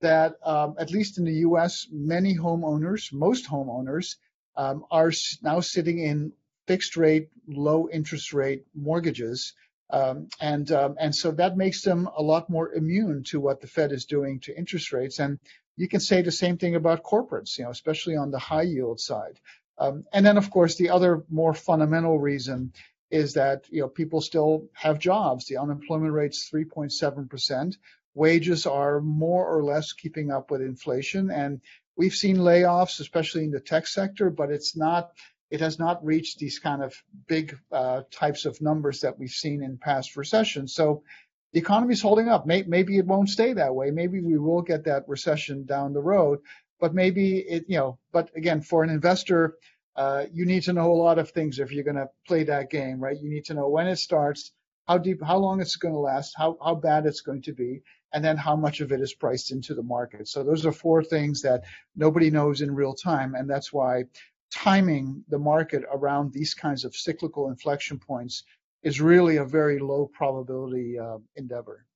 that 0.00 0.34
um, 0.44 0.74
at 0.80 0.90
least 0.90 1.16
in 1.18 1.26
the 1.26 1.34
U.S., 1.46 1.86
many 1.92 2.36
homeowners, 2.36 3.12
most 3.12 3.48
homeowners, 3.48 4.16
um, 4.56 4.84
are 4.90 5.12
now 5.42 5.60
sitting 5.60 6.00
in 6.00 6.32
fixed 6.66 6.96
rate, 6.96 7.28
low 7.46 7.88
interest 7.88 8.32
rate 8.32 8.64
mortgages. 8.74 9.54
Um, 9.90 10.26
and 10.40 10.72
um, 10.72 10.96
and 10.98 11.14
so 11.14 11.30
that 11.32 11.56
makes 11.56 11.82
them 11.82 12.08
a 12.16 12.22
lot 12.22 12.50
more 12.50 12.72
immune 12.72 13.22
to 13.28 13.38
what 13.38 13.60
the 13.60 13.68
Fed 13.68 13.92
is 13.92 14.06
doing 14.06 14.40
to 14.40 14.58
interest 14.58 14.92
rates. 14.92 15.20
And 15.20 15.38
you 15.76 15.88
can 15.88 16.00
say 16.00 16.22
the 16.22 16.32
same 16.32 16.58
thing 16.58 16.74
about 16.74 17.02
corporates, 17.02 17.58
you 17.58 17.64
know, 17.64 17.70
especially 17.70 18.16
on 18.16 18.30
the 18.30 18.38
high 18.38 18.62
yield 18.62 19.00
side. 19.00 19.40
Um, 19.78 20.04
and 20.12 20.24
then, 20.26 20.36
of 20.36 20.50
course, 20.50 20.76
the 20.76 20.90
other 20.90 21.24
more 21.30 21.54
fundamental 21.54 22.18
reason 22.18 22.72
is 23.10 23.34
that 23.34 23.64
you 23.70 23.80
know 23.80 23.88
people 23.88 24.20
still 24.20 24.68
have 24.74 24.98
jobs. 24.98 25.46
The 25.46 25.56
unemployment 25.56 26.12
rate's 26.12 26.48
3.7 26.50 27.28
percent. 27.28 27.76
Wages 28.14 28.66
are 28.66 29.00
more 29.00 29.46
or 29.46 29.64
less 29.64 29.92
keeping 29.92 30.30
up 30.30 30.50
with 30.50 30.60
inflation, 30.60 31.30
and 31.30 31.60
we've 31.96 32.14
seen 32.14 32.36
layoffs, 32.36 33.00
especially 33.00 33.44
in 33.44 33.50
the 33.50 33.60
tech 33.60 33.86
sector, 33.86 34.30
but 34.30 34.50
it's 34.50 34.76
not 34.76 35.10
it 35.50 35.60
has 35.60 35.78
not 35.78 36.04
reached 36.04 36.38
these 36.38 36.58
kind 36.60 36.82
of 36.82 36.94
big 37.26 37.58
uh, 37.72 38.02
types 38.12 38.44
of 38.44 38.60
numbers 38.62 39.00
that 39.00 39.18
we've 39.18 39.30
seen 39.30 39.62
in 39.62 39.78
past 39.78 40.16
recessions. 40.16 40.74
So 40.74 41.02
the 41.52 41.60
economy 41.60 41.94
is 41.94 42.02
holding 42.02 42.28
up. 42.28 42.46
Maybe 42.46 42.98
it 42.98 43.06
won't 43.06 43.28
stay 43.28 43.52
that 43.54 43.74
way. 43.74 43.90
Maybe 43.90 44.20
we 44.20 44.38
will 44.38 44.62
get 44.62 44.84
that 44.84 45.08
recession 45.08 45.64
down 45.64 45.92
the 45.92 46.00
road. 46.00 46.38
But 46.78 46.94
maybe 46.94 47.38
it, 47.38 47.64
you 47.68 47.76
know. 47.76 47.98
But 48.12 48.30
again, 48.36 48.62
for 48.62 48.82
an 48.82 48.90
investor, 48.90 49.56
uh, 49.96 50.24
you 50.32 50.46
need 50.46 50.62
to 50.62 50.72
know 50.72 50.90
a 50.92 50.94
lot 50.94 51.18
of 51.18 51.30
things 51.30 51.58
if 51.58 51.72
you're 51.72 51.84
going 51.84 51.96
to 51.96 52.08
play 52.26 52.44
that 52.44 52.70
game, 52.70 53.00
right? 53.00 53.18
You 53.20 53.28
need 53.28 53.44
to 53.46 53.54
know 53.54 53.68
when 53.68 53.86
it 53.86 53.96
starts, 53.96 54.52
how 54.86 54.96
deep, 54.98 55.22
how 55.22 55.36
long 55.38 55.60
it's 55.60 55.76
going 55.76 55.92
to 55.92 56.00
last, 56.00 56.34
how, 56.36 56.56
how 56.64 56.74
bad 56.76 57.04
it's 57.04 57.20
going 57.20 57.42
to 57.42 57.52
be, 57.52 57.82
and 58.12 58.24
then 58.24 58.36
how 58.36 58.56
much 58.56 58.80
of 58.80 58.92
it 58.92 59.00
is 59.00 59.12
priced 59.12 59.52
into 59.52 59.74
the 59.74 59.82
market. 59.82 60.26
So 60.28 60.42
those 60.42 60.64
are 60.64 60.72
four 60.72 61.04
things 61.04 61.42
that 61.42 61.64
nobody 61.94 62.30
knows 62.30 62.60
in 62.60 62.74
real 62.74 62.94
time. 62.94 63.34
And 63.34 63.50
that's 63.50 63.72
why 63.72 64.04
timing 64.50 65.24
the 65.28 65.38
market 65.38 65.84
around 65.92 66.32
these 66.32 66.54
kinds 66.54 66.84
of 66.84 66.96
cyclical 66.96 67.50
inflection 67.50 67.98
points 67.98 68.44
is 68.82 69.00
really 69.00 69.36
a 69.36 69.44
very 69.44 69.78
low 69.78 70.10
probability 70.12 70.98
uh, 70.98 71.18
endeavor. 71.36 71.86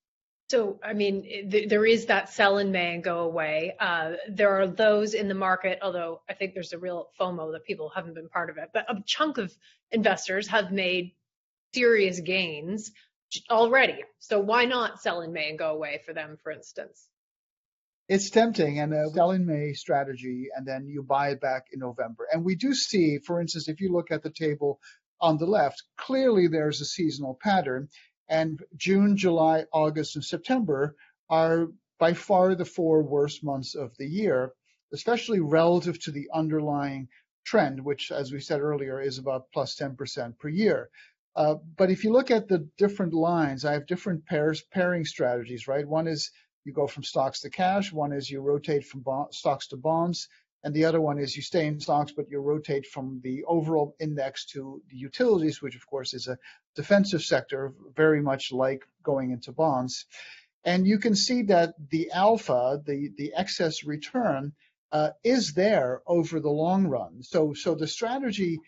So, 0.50 0.78
I 0.84 0.92
mean, 0.92 1.22
th- 1.50 1.68
there 1.68 1.86
is 1.86 2.06
that 2.06 2.28
sell 2.28 2.58
in 2.58 2.70
May 2.70 2.94
and 2.94 3.02
go 3.02 3.20
away. 3.20 3.74
Uh, 3.80 4.12
there 4.28 4.60
are 4.60 4.66
those 4.66 5.14
in 5.14 5.26
the 5.26 5.34
market, 5.34 5.78
although 5.80 6.20
I 6.28 6.34
think 6.34 6.52
there's 6.52 6.74
a 6.74 6.78
real 6.78 7.08
FOMO 7.18 7.52
that 7.52 7.64
people 7.64 7.90
haven't 7.94 8.14
been 8.14 8.28
part 8.28 8.50
of 8.50 8.58
it. 8.58 8.68
But 8.74 8.84
a 8.90 9.02
chunk 9.06 9.38
of 9.38 9.56
investors 9.90 10.46
have 10.48 10.70
made 10.70 11.12
serious 11.72 12.20
gains 12.20 12.92
already. 13.50 14.04
So 14.18 14.38
why 14.38 14.66
not 14.66 15.00
sell 15.00 15.22
in 15.22 15.32
May 15.32 15.48
and 15.48 15.58
go 15.58 15.70
away 15.70 16.02
for 16.04 16.12
them, 16.12 16.36
for 16.42 16.52
instance? 16.52 17.08
It's 18.06 18.28
tempting 18.28 18.80
and 18.80 18.92
a 18.92 19.08
sell 19.14 19.30
in 19.30 19.46
May 19.46 19.72
strategy, 19.72 20.48
and 20.54 20.66
then 20.66 20.86
you 20.86 21.02
buy 21.02 21.30
it 21.30 21.40
back 21.40 21.68
in 21.72 21.80
November. 21.80 22.28
And 22.30 22.44
we 22.44 22.54
do 22.54 22.74
see, 22.74 23.18
for 23.18 23.40
instance, 23.40 23.66
if 23.66 23.80
you 23.80 23.90
look 23.90 24.10
at 24.10 24.22
the 24.22 24.30
table 24.30 24.78
on 25.25 25.38
the 25.38 25.47
left, 25.47 25.83
clearly 25.97 26.49
there's 26.49 26.83
a 26.83 26.85
seasonal 26.85 27.38
pattern. 27.43 27.88
And 28.28 28.62
June, 28.76 29.16
July, 29.16 29.64
August, 29.73 30.16
and 30.16 30.25
September 30.25 30.95
are 31.31 31.69
by 31.99 32.12
far 32.12 32.54
the 32.54 32.66
four 32.66 33.02
worst 33.02 33.43
months 33.43 33.75
of 33.75 33.97
the 33.97 34.07
year, 34.07 34.52
especially 34.93 35.40
relative 35.40 35.99
to 36.00 36.11
the 36.11 36.28
underlying 36.35 37.09
trend, 37.47 37.83
which, 37.83 38.12
as 38.12 38.33
we 38.33 38.40
said 38.40 38.61
earlier, 38.61 39.00
is 39.00 39.16
about 39.16 39.50
plus 39.50 39.76
10% 39.76 40.38
per 40.38 40.49
year. 40.49 40.90
Uh, 41.35 41.54
but 41.76 41.90
if 41.90 42.04
you 42.04 42.12
look 42.12 42.31
at 42.31 42.47
the 42.47 42.69
different 42.76 43.14
lines, 43.14 43.64
I 43.64 43.73
have 43.73 43.87
different 43.87 44.26
pairs 44.26 44.62
pairing 44.73 45.07
strategies, 45.07 45.66
right? 45.66 45.88
One 45.88 46.07
is 46.07 46.31
you 46.64 46.73
go 46.75 46.87
from 46.87 47.02
stocks 47.02 47.40
to 47.40 47.50
cash. 47.50 47.93
One 47.93 48.12
is 48.12 48.31
you 48.31 48.43
rotate 48.43 48.85
from 48.85 49.02
stocks 49.31 49.69
to 49.69 49.76
bonds. 49.78 50.28
And 50.64 50.75
the 50.75 50.87
other 50.87 51.00
one 51.00 51.18
is 51.18 51.37
you 51.37 51.42
stay 51.42 51.66
in 51.66 51.78
stocks, 51.78 52.12
but 52.12 52.30
you 52.30 52.40
rotate 52.40 52.87
from 52.87 53.21
the 53.23 53.44
overall 53.44 53.94
index 54.00 54.47
to 54.47 54.83
the 54.88 54.97
utilities, 54.97 55.61
which 55.61 55.76
of 55.76 55.87
course 55.87 56.14
is 56.14 56.26
a 56.26 56.38
defensive 56.75 57.23
sector, 57.23 57.75
very 57.94 58.23
much 58.23 58.50
like 58.50 58.83
going 59.02 59.30
into 59.30 59.52
bonds. 59.52 60.06
And 60.64 60.87
you 60.87 60.99
can 60.99 61.14
see 61.14 61.42
that 61.42 61.75
the 61.90 62.11
alpha, 62.12 62.80
the, 62.87 63.11
the 63.18 63.35
excess 63.35 63.85
return, 63.85 64.54
uh, 64.90 65.11
is 65.23 65.52
there 65.52 66.00
over 66.06 66.40
the 66.40 66.50
long 66.50 66.87
run. 66.87 67.23
So, 67.23 67.52
so 67.52 67.75
the 67.75 67.87
strategy 67.87 68.59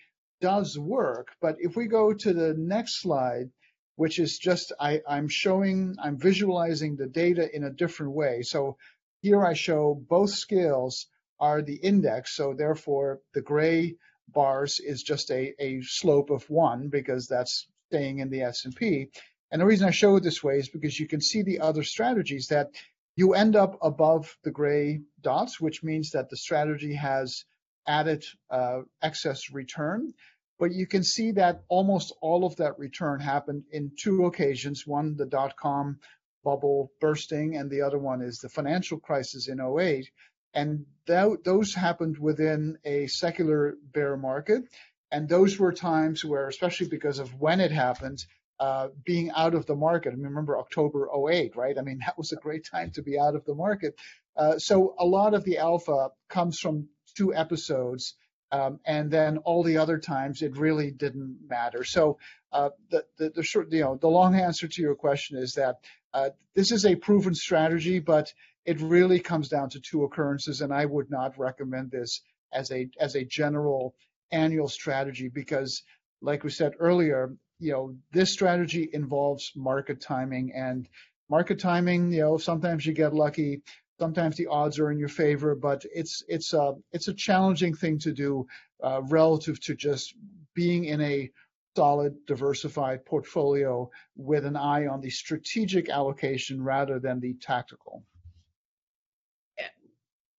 does 0.43 0.79
work. 0.79 1.29
But 1.41 1.57
if 1.61 1.76
we 1.76 1.87
go 1.87 2.12
to 2.12 2.33
the 2.35 2.53
next 2.53 3.00
slide, 3.00 3.49
which 3.95 4.19
is 4.19 4.38
just 4.38 4.73
I, 4.79 5.00
I'm 5.09 5.29
showing, 5.29 5.97
I'm 6.03 6.19
visualizing 6.19 6.97
the 6.97 7.07
data 7.07 7.49
in 7.57 7.65
a 7.65 7.71
different 7.71 8.12
way. 8.12 8.43
So 8.43 8.76
here 9.23 9.43
I 9.43 9.55
show 9.55 9.95
both 9.95 10.31
scales 10.31 11.07
are 11.38 11.62
the 11.62 11.76
index. 11.76 12.35
So 12.35 12.55
therefore 12.55 13.21
the 13.35 13.43
gray 13.43 13.97
bars 14.28 14.81
is 14.81 15.02
just 15.02 15.31
a, 15.31 15.55
a 15.59 15.81
slope 15.83 16.31
of 16.31 16.49
one 16.50 16.88
because 16.88 17.26
that's 17.26 17.66
staying 17.88 18.19
in 18.19 18.31
the 18.31 18.43
S&P. 18.43 19.09
And 19.50 19.61
the 19.61 19.66
reason 19.66 19.87
I 19.87 19.93
show 19.93 20.16
it 20.16 20.23
this 20.23 20.43
way 20.43 20.59
is 20.59 20.69
because 20.69 20.99
you 20.99 21.07
can 21.07 21.21
see 21.21 21.43
the 21.43 21.61
other 21.61 21.85
strategies 21.85 22.49
that 22.49 22.71
you 23.14 23.35
end 23.35 23.57
up 23.57 23.78
above 23.81 24.37
the 24.43 24.50
gray 24.50 25.00
dots, 25.21 25.61
which 25.61 25.83
means 25.83 26.11
that 26.11 26.28
the 26.28 26.37
strategy 26.37 26.95
has 26.95 27.45
added 27.87 28.25
uh, 28.50 28.81
excess 29.02 29.50
return. 29.50 30.12
But 30.59 30.73
you 30.73 30.87
can 30.87 31.05
see 31.05 31.33
that 31.33 31.62
almost 31.69 32.14
all 32.21 32.45
of 32.45 32.57
that 32.57 32.78
return 32.78 33.21
happened 33.21 33.64
in 33.71 33.93
two 33.99 34.25
occasions. 34.26 34.87
One, 34.87 35.16
the 35.16 35.26
dot 35.26 35.57
com 35.57 35.99
bubble 36.45 36.90
bursting, 37.00 37.57
and 37.57 37.71
the 37.71 37.83
other 37.83 37.99
one 37.99 38.23
is 38.23 38.38
the 38.38 38.49
financial 38.49 38.99
crisis 38.99 39.49
in 39.49 39.61
08. 39.61 40.09
And 40.57 40.87
that, 41.07 41.45
those 41.45 41.75
happened 41.75 42.19
within 42.19 42.79
a 42.85 43.07
secular 43.09 43.77
bear 43.93 44.17
market. 44.17 44.65
And 45.13 45.29
those 45.29 45.59
were 45.59 45.73
times 45.73 46.25
where, 46.25 46.49
especially 46.49 46.89
because 46.89 47.19
of 47.19 47.39
when 47.39 47.61
it 47.61 47.71
happened, 47.71 48.25
uh, 48.59 48.89
being 49.05 49.31
out 49.37 49.55
of 49.55 49.67
the 49.67 49.77
market. 49.77 50.13
I 50.13 50.17
mean, 50.17 50.25
remember 50.25 50.59
October 50.59 51.09
08, 51.31 51.55
right? 51.57 51.77
I 51.79 51.83
mean, 51.83 51.99
that 52.07 52.17
was 52.17 52.33
a 52.33 52.37
great 52.37 52.67
time 52.69 52.91
to 52.93 53.03
be 53.03 53.19
out 53.19 53.37
of 53.37 53.45
the 53.45 53.55
market. 53.55 53.95
Uh, 54.35 54.59
so 54.59 54.95
a 54.99 55.05
lot 55.05 55.35
of 55.35 55.45
the 55.45 55.59
alpha 55.59 56.09
comes 56.29 56.59
from 56.59 56.89
two 57.17 57.35
episodes. 57.35 58.15
Um, 58.51 58.81
and 58.87 59.11
then 59.11 59.39
all 59.39 59.63
the 59.63 59.77
other 59.77 59.99
times 59.99 60.41
it 60.41 60.57
really 60.57 60.91
didn't 60.91 61.39
matter. 61.49 61.85
So 61.85 62.19
uh, 62.53 62.71
the, 62.91 63.05
the, 63.19 63.31
the 63.31 63.43
short, 63.43 63.71
you 63.73 63.81
know, 63.81 63.99
the 64.01 64.09
long 64.09 64.37
answer 64.37 64.69
to 64.69 64.83
your 64.83 64.95
question 64.95 65.37
is 65.37 65.53
that 65.55 65.77
uh, 66.15 66.31
this 66.55 66.73
is 66.73 66.87
a 66.87 66.95
proven 66.95 67.35
strategy, 67.35 67.99
but 67.99 68.33
it 68.66 68.80
really 68.80 69.20
comes 69.20 69.49
down 69.49 69.70
to 69.70 69.80
two 69.80 70.04
occurrences, 70.04 70.61
and 70.61 70.73
I 70.75 70.85
would 70.85 71.11
not 71.11 71.38
recommend 71.38 71.90
this 71.90 72.20
as 72.52 72.70
a 72.73 72.88
as 73.00 73.14
a 73.14 73.25
general 73.25 73.94
annual 74.32 74.68
strategy 74.68 75.28
because, 75.28 75.82
like 76.20 76.42
we 76.44 76.50
said 76.50 76.73
earlier, 76.80 77.35
you 77.61 77.73
know, 77.73 77.96
this 78.12 78.32
strategy 78.32 78.90
involves 78.92 79.52
market 79.56 80.00
timing 80.00 80.52
and 80.52 80.88
market 81.30 81.61
timing. 81.61 82.12
You 82.12 82.20
know, 82.23 82.38
sometimes 82.38 82.85
you 82.85 82.92
get 82.92 83.14
lucky, 83.14 83.62
sometimes 84.00 84.37
the 84.37 84.49
odds 84.49 84.78
are 84.78 84.90
in 84.90 84.99
your 84.99 85.08
favor, 85.08 85.54
but 85.54 85.85
it's 85.94 86.25
it's 86.28 86.52
a 86.52 86.75
it's 86.92 87.08
a 87.08 87.14
challenging 87.14 87.75
thing 87.75 87.99
to 88.00 88.12
do 88.12 88.46
uh, 88.82 89.00
relative 89.02 89.61
to 89.61 89.75
just 89.76 90.14
being 90.54 90.85
in 90.85 91.00
a 91.00 91.30
solid, 91.76 92.14
diversified 92.26 93.04
portfolio 93.04 93.88
with 94.16 94.46
an 94.46 94.56
eye 94.56 94.87
on 94.87 95.00
the 95.00 95.11
strategic 95.11 95.90
allocation 95.90 96.62
rather 96.64 96.99
than 96.99 97.20
the 97.20 97.35
tactical. 97.35 98.02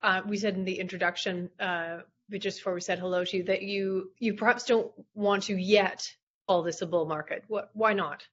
Uh, 0.08 0.22
we 0.26 0.38
said 0.38 0.56
in 0.56 0.64
the 0.64 0.80
introduction, 0.80 1.50
uh, 1.60 1.98
but 2.30 2.40
just 2.40 2.60
before 2.60 2.74
we 2.74 2.80
said 2.80 2.98
hello 2.98 3.26
to 3.26 3.38
you, 3.38 3.44
that 3.44 3.62
you 3.62 4.10
you 4.20 4.34
perhaps 4.36 4.64
don't 4.64 4.90
want 5.16 5.44
to 5.44 5.54
yet 5.58 6.10
call 6.48 6.64
this 6.64 6.82
a 6.82 6.86
bull 6.86 7.06
market. 7.06 7.44
What, 7.50 7.72
why 7.74 7.92
not? 7.92 8.26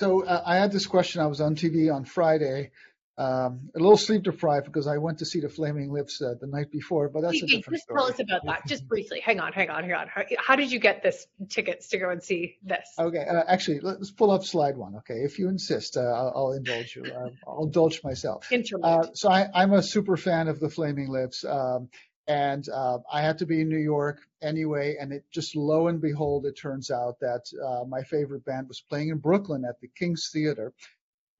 So 0.00 0.24
uh, 0.24 0.40
I 0.46 0.54
had 0.54 0.70
this 0.70 0.86
question. 0.86 1.20
I 1.20 1.26
was 1.26 1.40
on 1.40 1.56
TV 1.56 1.92
on 1.92 2.04
Friday 2.04 2.70
um, 3.18 3.70
a 3.74 3.80
little 3.80 3.96
sleep 3.96 4.22
deprived 4.22 4.66
because 4.66 4.86
I 4.86 4.98
went 4.98 5.18
to 5.18 5.26
see 5.26 5.40
the 5.40 5.48
Flaming 5.48 5.90
Lips 5.90 6.22
uh, 6.22 6.34
the 6.40 6.46
night 6.46 6.70
before, 6.70 7.08
but 7.08 7.22
that's 7.22 7.42
a 7.42 7.46
different 7.46 7.78
just 7.78 7.84
story. 7.84 7.98
Tell 7.98 8.08
us 8.08 8.20
about 8.20 8.46
that, 8.46 8.64
just 8.68 8.86
briefly. 8.86 9.18
Hang 9.18 9.40
on, 9.40 9.52
hang 9.52 9.70
on, 9.70 9.82
hang 9.82 9.92
on. 9.92 10.06
How, 10.06 10.22
how 10.38 10.54
did 10.54 10.70
you 10.70 10.78
get 10.78 11.02
this 11.02 11.26
tickets 11.48 11.88
to 11.88 11.98
go 11.98 12.10
and 12.10 12.22
see 12.22 12.58
this? 12.62 12.88
Okay, 12.96 13.24
uh, 13.28 13.42
actually, 13.48 13.80
let's 13.80 14.12
pull 14.12 14.30
up 14.30 14.44
slide 14.44 14.76
one. 14.76 14.94
Okay, 14.98 15.16
if 15.24 15.40
you 15.40 15.48
insist, 15.48 15.96
uh, 15.96 16.00
I'll, 16.00 16.32
I'll, 16.36 16.52
indulge 16.52 16.94
you. 16.94 17.06
Uh, 17.06 17.30
I'll 17.44 17.64
indulge 17.64 18.02
myself. 18.04 18.48
Uh, 18.82 19.06
so 19.14 19.30
I, 19.30 19.62
am 19.62 19.72
a 19.72 19.82
super 19.82 20.16
fan 20.16 20.46
of 20.46 20.60
the 20.60 20.68
Flaming 20.68 21.08
Lips. 21.08 21.44
Um, 21.44 21.88
and 22.26 22.68
uh, 22.68 22.98
I 23.10 23.22
had 23.22 23.38
to 23.38 23.46
be 23.46 23.62
in 23.62 23.68
New 23.68 23.78
York 23.78 24.20
anyway, 24.42 24.96
and 25.00 25.12
it 25.12 25.24
just 25.32 25.56
lo 25.56 25.88
and 25.88 26.00
behold, 26.00 26.44
it 26.44 26.52
turns 26.52 26.90
out 26.90 27.18
that 27.20 27.46
my 27.88 28.02
favorite 28.02 28.44
band 28.44 28.68
was 28.68 28.80
playing 28.80 29.08
in 29.08 29.18
Brooklyn 29.18 29.64
at 29.64 29.80
the 29.80 29.88
King's 29.88 30.30
Theater, 30.32 30.72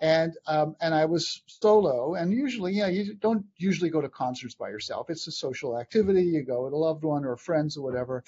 and 0.01 0.37
um, 0.47 0.77
and 0.81 0.95
I 0.95 1.07
was 1.07 1.43
solo. 1.47 2.15
And 2.15 2.33
usually, 2.33 2.73
yeah, 2.75 2.89
you 2.89 3.15
don't 3.15 3.45
usually 3.57 3.91
go 3.91 4.01
to 4.01 4.09
concerts 4.09 4.55
by 4.55 4.71
yourself. 4.71 5.11
It's 5.11 5.27
a 5.27 5.33
social 5.33 5.79
activity. 5.79 6.23
You 6.23 6.45
go 6.45 6.65
with 6.65 6.73
a 6.73 6.77
loved 6.77 7.05
one 7.05 7.25
or 7.25 7.37
friends 7.37 7.77
or 7.77 7.83
whatever. 7.83 8.25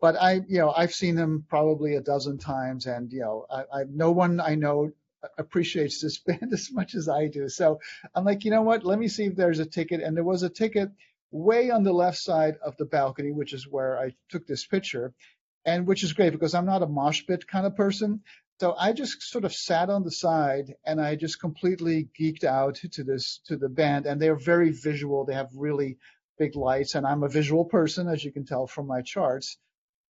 But 0.00 0.16
I, 0.20 0.42
you 0.48 0.58
know, 0.58 0.70
I've 0.70 0.92
seen 0.92 1.14
them 1.14 1.46
probably 1.48 1.94
a 1.94 2.00
dozen 2.00 2.38
times, 2.38 2.86
and 2.86 3.10
you 3.12 3.20
know, 3.20 3.46
I, 3.50 3.80
I 3.80 3.84
no 3.88 4.12
one 4.12 4.40
I 4.40 4.54
know 4.54 4.92
appreciates 5.38 6.00
this 6.00 6.18
band 6.26 6.52
as 6.52 6.70
much 6.72 6.94
as 6.94 7.08
I 7.08 7.28
do. 7.28 7.48
So 7.48 7.80
I'm 8.14 8.24
like, 8.24 8.44
you 8.44 8.50
know 8.50 8.62
what? 8.62 8.84
Let 8.84 8.98
me 8.98 9.08
see 9.08 9.24
if 9.24 9.36
there's 9.36 9.60
a 9.60 9.66
ticket. 9.66 10.00
And 10.02 10.16
there 10.16 10.24
was 10.24 10.42
a 10.42 10.50
ticket 10.50 10.90
way 11.30 11.70
on 11.70 11.82
the 11.82 11.92
left 11.92 12.18
side 12.18 12.56
of 12.64 12.76
the 12.76 12.84
balcony, 12.84 13.32
which 13.32 13.52
is 13.52 13.66
where 13.66 13.98
I 13.98 14.14
took 14.28 14.46
this 14.46 14.66
picture, 14.66 15.12
and 15.64 15.86
which 15.86 16.04
is 16.04 16.12
great 16.12 16.32
because 16.32 16.54
I'm 16.54 16.66
not 16.66 16.82
a 16.82 16.86
mosh 16.86 17.26
pit 17.26 17.46
kind 17.46 17.66
of 17.66 17.74
person. 17.74 18.22
So 18.60 18.74
I 18.78 18.92
just 18.92 19.20
sort 19.22 19.44
of 19.44 19.52
sat 19.52 19.90
on 19.90 20.04
the 20.04 20.12
side 20.12 20.74
and 20.84 21.00
I 21.00 21.16
just 21.16 21.40
completely 21.40 22.08
geeked 22.18 22.44
out 22.44 22.76
to 22.76 23.02
this 23.02 23.40
to 23.46 23.56
the 23.56 23.68
band 23.68 24.06
and 24.06 24.22
they're 24.22 24.36
very 24.36 24.70
visual. 24.70 25.24
They 25.24 25.34
have 25.34 25.50
really 25.56 25.98
big 26.38 26.54
lights 26.54 26.94
and 26.94 27.04
I'm 27.04 27.24
a 27.24 27.28
visual 27.28 27.64
person 27.64 28.08
as 28.08 28.24
you 28.24 28.30
can 28.30 28.44
tell 28.44 28.66
from 28.68 28.86
my 28.86 29.02
charts. 29.02 29.58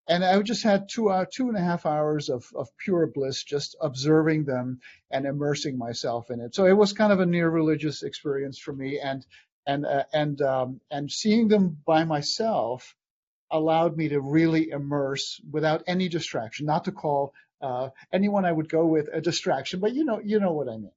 And 0.07 0.23
I 0.23 0.39
just 0.43 0.61
had 0.61 0.89
two 0.89 1.09
uh, 1.09 1.25
two 1.31 1.47
and 1.47 1.57
a 1.57 1.61
half 1.61 1.87
hours 1.87 2.29
of, 2.29 2.45
of 2.53 2.69
pure 2.77 3.07
bliss 3.07 3.43
just 3.43 3.75
observing 3.81 4.45
them 4.45 4.79
and 5.09 5.25
immersing 5.25 5.79
myself 5.79 6.29
in 6.29 6.39
it. 6.39 6.53
So 6.53 6.67
it 6.67 6.77
was 6.77 6.93
kind 6.93 7.11
of 7.11 7.19
a 7.19 7.25
near 7.25 7.49
religious 7.49 8.03
experience 8.03 8.59
for 8.59 8.73
me 8.73 8.99
and 8.99 9.25
and 9.65 9.87
uh, 9.87 10.03
and 10.13 10.39
um, 10.43 10.81
and 10.91 11.11
seeing 11.11 11.47
them 11.47 11.81
by 11.83 12.03
myself 12.03 12.95
allowed 13.49 13.97
me 13.97 14.09
to 14.09 14.21
really 14.21 14.69
immerse 14.69 15.41
without 15.51 15.83
any 15.87 16.09
distraction, 16.09 16.67
not 16.67 16.85
to 16.85 16.91
call 16.91 17.33
uh, 17.61 17.89
anyone 18.11 18.45
I 18.45 18.51
would 18.51 18.69
go 18.69 18.85
with 18.85 19.09
a 19.11 19.21
distraction, 19.21 19.79
but 19.79 19.93
you 19.93 20.03
know, 20.03 20.19
you 20.23 20.39
know 20.39 20.51
what 20.51 20.67
I 20.67 20.77
mean. 20.77 20.91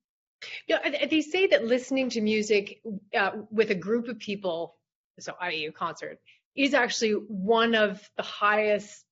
Yeah, 0.66 1.06
they 1.10 1.22
say 1.22 1.48
that 1.48 1.64
listening 1.64 2.10
to 2.10 2.20
music 2.20 2.80
uh, 3.14 3.32
with 3.50 3.70
a 3.70 3.74
group 3.74 4.08
of 4.08 4.18
people, 4.18 4.76
so 5.18 5.34
i.e. 5.40 5.66
a 5.66 5.72
concert, 5.72 6.18
is 6.54 6.74
actually 6.74 7.12
one 7.12 7.74
of 7.74 8.00
the 8.16 8.22
highest 8.22 9.04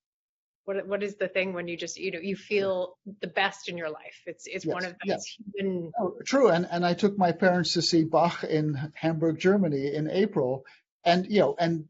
what 0.66 0.86
what 0.86 1.02
is 1.02 1.16
the 1.16 1.28
thing 1.28 1.52
when 1.52 1.68
you 1.68 1.76
just 1.76 1.96
you 1.96 2.10
know 2.10 2.18
you 2.18 2.36
feel 2.36 2.98
the 3.20 3.28
best 3.28 3.68
in 3.68 3.78
your 3.78 3.88
life? 3.88 4.20
It's 4.26 4.46
it's 4.46 4.64
yes, 4.64 4.74
one 4.74 4.84
of 4.84 4.92
those 4.92 4.98
yes. 5.06 5.24
human. 5.54 5.92
Oh, 5.98 6.16
true, 6.24 6.48
and 6.48 6.66
and 6.70 6.84
I 6.84 6.94
took 6.94 7.16
my 7.16 7.32
parents 7.32 7.72
to 7.74 7.82
see 7.82 8.04
Bach 8.04 8.44
in 8.44 8.92
Hamburg, 8.94 9.38
Germany, 9.38 9.94
in 9.94 10.10
April, 10.10 10.64
and 11.04 11.26
you 11.26 11.40
know, 11.40 11.54
and 11.58 11.88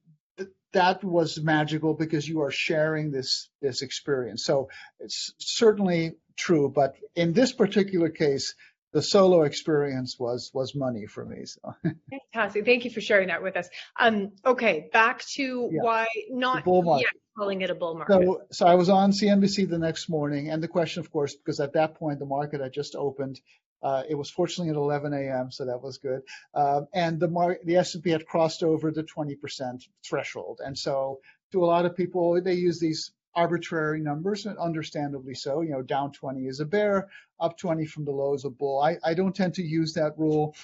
that 0.77 1.03
was 1.03 1.41
magical 1.41 1.95
because 1.95 2.29
you 2.29 2.43
are 2.43 2.51
sharing 2.51 3.11
this 3.11 3.49
this 3.63 3.81
experience. 3.81 4.45
So 4.45 4.69
it's 5.01 5.33
certainly 5.39 6.13
true, 6.37 6.69
but 6.69 6.97
in 7.15 7.33
this 7.33 7.53
particular 7.53 8.11
case, 8.11 8.55
the 8.93 9.01
solo 9.01 9.43
experience 9.43 10.17
was 10.19 10.51
was 10.53 10.75
money 10.75 11.07
for 11.07 11.25
me. 11.25 11.47
So 11.47 11.75
fantastic. 12.11 12.67
Thank 12.67 12.85
you 12.85 12.91
for 12.91 13.01
sharing 13.01 13.29
that 13.29 13.43
with 13.43 13.57
us. 13.57 13.69
Um, 13.99 14.33
okay, 14.45 14.89
back 14.93 15.25
to 15.37 15.71
yeah. 15.73 15.83
why 15.83 16.07
not 16.31 16.65
yet 16.67 17.13
calling 17.39 17.63
it 17.63 17.71
a 17.71 17.75
bull 17.75 17.95
market. 17.95 18.13
So, 18.13 18.43
so 18.53 18.67
I 18.67 18.75
was 18.75 18.91
on 18.91 19.13
CNBC 19.13 19.69
the 19.69 19.79
next 19.79 20.11
morning, 20.11 20.51
and 20.51 20.63
the 20.63 20.69
question, 20.69 21.01
of 21.01 21.11
course, 21.11 21.35
because 21.35 21.59
at 21.61 21.73
that 21.73 21.95
point 21.95 22.19
the 22.19 22.27
market 22.27 22.61
had 22.61 22.73
just 22.73 22.95
opened. 22.95 23.41
Uh, 23.83 24.03
it 24.09 24.15
was 24.15 24.31
fortunately 24.31 24.71
at 24.71 24.77
11 24.77 25.13
a.m., 25.13 25.51
so 25.51 25.65
that 25.67 25.83
was 25.83 25.99
good. 25.99 26.23
Uh, 26.55 26.83
and 26.95 27.21
the 27.21 27.29
mar- 27.29 27.59
the 27.65 27.77
S&P 27.77 28.11
had 28.11 28.27
crossed 28.27 28.63
over 28.63 28.91
the 28.91 29.05
20% 29.05 29.83
threshold, 30.05 30.61
and 30.65 30.77
so 30.77 31.21
to 31.53 31.65
a 31.65 31.67
lot 31.67 31.87
of 31.87 31.97
people, 31.97 32.41
they 32.43 32.55
use 32.55 32.81
these 32.81 33.13
arbitrary 33.35 34.01
numbers, 34.01 34.47
and 34.47 34.59
understandably 34.59 35.35
so. 35.35 35.61
You 35.61 35.71
know, 35.71 35.83
down 35.83 36.13
20 36.13 36.47
is 36.47 36.61
a 36.61 36.65
bear, 36.65 37.09
up 37.39 37.59
20 37.59 37.85
from 37.87 38.05
the 38.05 38.11
low 38.11 38.35
is 38.35 38.45
a 38.45 38.51
bull. 38.51 38.81
I, 38.81 38.97
I 39.05 39.15
don't 39.15 39.37
tend 39.37 39.55
to 39.55 39.63
use 39.63 39.93
that 39.93 40.19
rule 40.19 40.57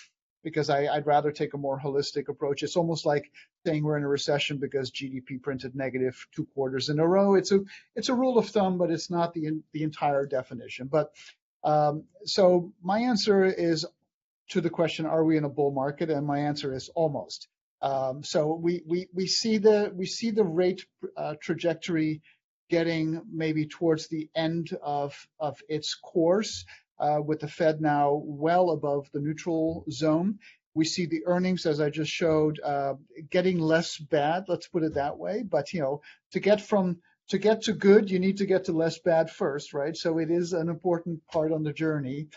because 0.43 0.71
I, 0.71 0.93
would 0.95 1.07
rather 1.07 1.31
take 1.31 1.55
a 1.55 1.59
more 1.59 1.79
holistic 1.79 2.29
approach. 2.29 2.63
It's 2.63 2.77
almost 2.77 3.07
like 3.07 3.31
saying 3.65 3.85
we're 3.85 3.97
in 3.97 4.03
a 4.03 4.09
recession 4.09 4.59
because 4.59 4.91
GDP 4.91 5.41
printed 5.41 5.77
negative 5.77 6.27
two 6.35 6.47
quarters 6.55 6.89
in 6.89 6.99
a 6.99 7.07
row. 7.07 7.35
It's 7.35 7.53
a 7.53 7.61
it's 7.95 8.09
a 8.09 8.15
rule 8.15 8.39
of 8.39 8.49
thumb, 8.49 8.79
but 8.79 8.91
it's 8.91 9.11
not 9.11 9.35
the 9.35 9.63
the 9.73 9.85
entire 9.85 10.27
definition. 10.27 10.89
But 10.89 11.13
um, 11.65 12.05
so 12.25 12.73
my 12.83 13.01
answer 13.01 13.45
is 13.45 13.87
to 14.51 14.61
the 14.61 14.71
question: 14.71 15.07
Are 15.07 15.25
we 15.25 15.37
in 15.37 15.45
a 15.45 15.49
bull 15.49 15.73
market? 15.73 16.11
And 16.11 16.27
my 16.27 16.41
answer 16.41 16.75
is 16.75 16.89
almost. 16.95 17.49
Um, 17.81 18.23
so 18.23 18.55
we, 18.55 18.83
we 18.87 19.09
we 19.13 19.27
see 19.27 19.59
the 19.59 19.93
we 19.95 20.07
see 20.07 20.31
the 20.31 20.45
rate 20.45 20.87
uh, 21.17 21.35
trajectory 21.41 22.23
getting 22.73 23.21
maybe 23.31 23.67
towards 23.67 24.09
the 24.09 24.31
end 24.35 24.75
of, 24.83 25.15
of 25.39 25.61
its 25.69 25.95
course, 25.95 26.65
uh, 26.99 27.21
with 27.23 27.41
the 27.41 27.47
Fed 27.47 27.83
now 27.83 28.23
well 28.25 28.71
above 28.71 29.11
the 29.13 29.21
neutral 29.21 29.85
zone. 29.91 30.39
We 30.73 30.87
see 30.87 31.05
the 31.05 31.27
earnings, 31.27 31.67
as 31.67 31.81
I 31.81 31.91
just 31.91 32.11
showed, 32.11 32.61
uh, 32.65 32.95
getting 33.29 33.59
less 33.59 33.99
bad. 33.99 34.45
Let's 34.49 34.69
put 34.69 34.85
it 34.85 34.95
that 34.95 35.19
way. 35.19 35.43
But 35.43 35.75
you 35.75 35.81
know, 35.83 36.01
to 36.31 36.41
get 36.41 36.63
from 36.63 36.99
to 37.33 37.39
get 37.39 37.63
to 37.63 37.73
good, 37.73 38.11
you 38.11 38.19
need 38.19 38.37
to 38.37 38.45
get 38.45 38.67
to 38.67 38.73
less 38.73 38.99
bad 38.99 39.31
first, 39.31 39.73
right? 39.73 39.97
So 39.97 40.19
it 40.19 40.31
is 40.31 40.53
an 40.53 40.69
important 40.69 41.27
part 41.29 41.51
on 41.51 41.63
the 41.63 41.73
journey. 41.73 42.29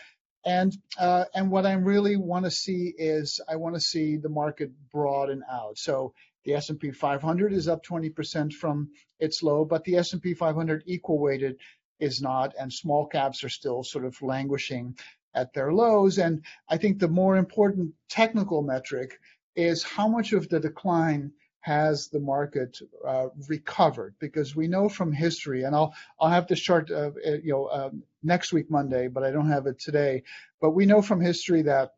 And 0.46 0.74
uh, 0.98 1.26
and 1.34 1.50
what 1.50 1.66
I 1.66 1.74
really 1.74 2.16
want 2.16 2.46
to 2.46 2.50
see 2.50 2.94
is 2.96 3.38
I 3.46 3.56
want 3.56 3.74
to 3.74 3.80
see 3.80 4.16
the 4.16 4.30
market 4.30 4.70
broaden 4.90 5.44
out. 5.52 5.76
So 5.76 6.14
the 6.46 6.54
S&P 6.54 6.92
500 6.92 7.52
is 7.52 7.68
up 7.68 7.84
20% 7.84 8.54
from 8.54 8.88
its 9.20 9.42
low, 9.42 9.66
but 9.66 9.84
the 9.84 9.96
S&P 9.96 10.32
500 10.32 10.82
equal 10.86 11.18
weighted 11.18 11.58
is 12.00 12.22
not, 12.22 12.54
and 12.58 12.72
small 12.72 13.04
caps 13.04 13.44
are 13.44 13.50
still 13.50 13.82
sort 13.82 14.06
of 14.06 14.22
languishing 14.22 14.96
at 15.34 15.52
their 15.52 15.74
lows. 15.74 16.16
And 16.16 16.42
I 16.70 16.78
think 16.78 17.00
the 17.00 17.08
more 17.08 17.36
important 17.36 17.92
technical 18.08 18.62
metric 18.62 19.18
is 19.56 19.82
how 19.82 20.08
much 20.08 20.32
of 20.32 20.48
the 20.48 20.58
decline 20.58 21.32
has 21.66 22.06
the 22.08 22.20
market 22.20 22.78
uh, 23.04 23.26
recovered? 23.48 24.14
Because 24.20 24.54
we 24.54 24.68
know 24.68 24.88
from 24.88 25.10
history, 25.10 25.64
and 25.64 25.74
I'll 25.74 25.92
I'll 26.20 26.30
have 26.30 26.46
this 26.46 26.60
chart, 26.60 26.90
uh, 26.92 27.10
uh 27.26 27.38
you 27.42 27.52
know, 27.52 27.64
uh, 27.66 27.90
next 28.22 28.52
week 28.52 28.70
Monday, 28.70 29.08
but 29.08 29.24
I 29.24 29.32
don't 29.32 29.50
have 29.50 29.66
it 29.66 29.80
today. 29.80 30.22
But 30.60 30.70
we 30.70 30.86
know 30.86 31.02
from 31.02 31.20
history 31.20 31.62
that 31.62 31.90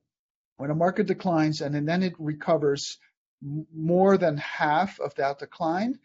when 0.57 0.71
a 0.71 0.75
market 0.75 1.07
declines 1.07 1.61
and 1.61 1.87
then 1.87 2.03
it 2.03 2.15
recovers 2.19 2.99
more 3.43 4.17
than 4.17 4.39
half 4.39 4.99
of 5.00 5.15
that 5.17 5.39
decline, 5.39 5.99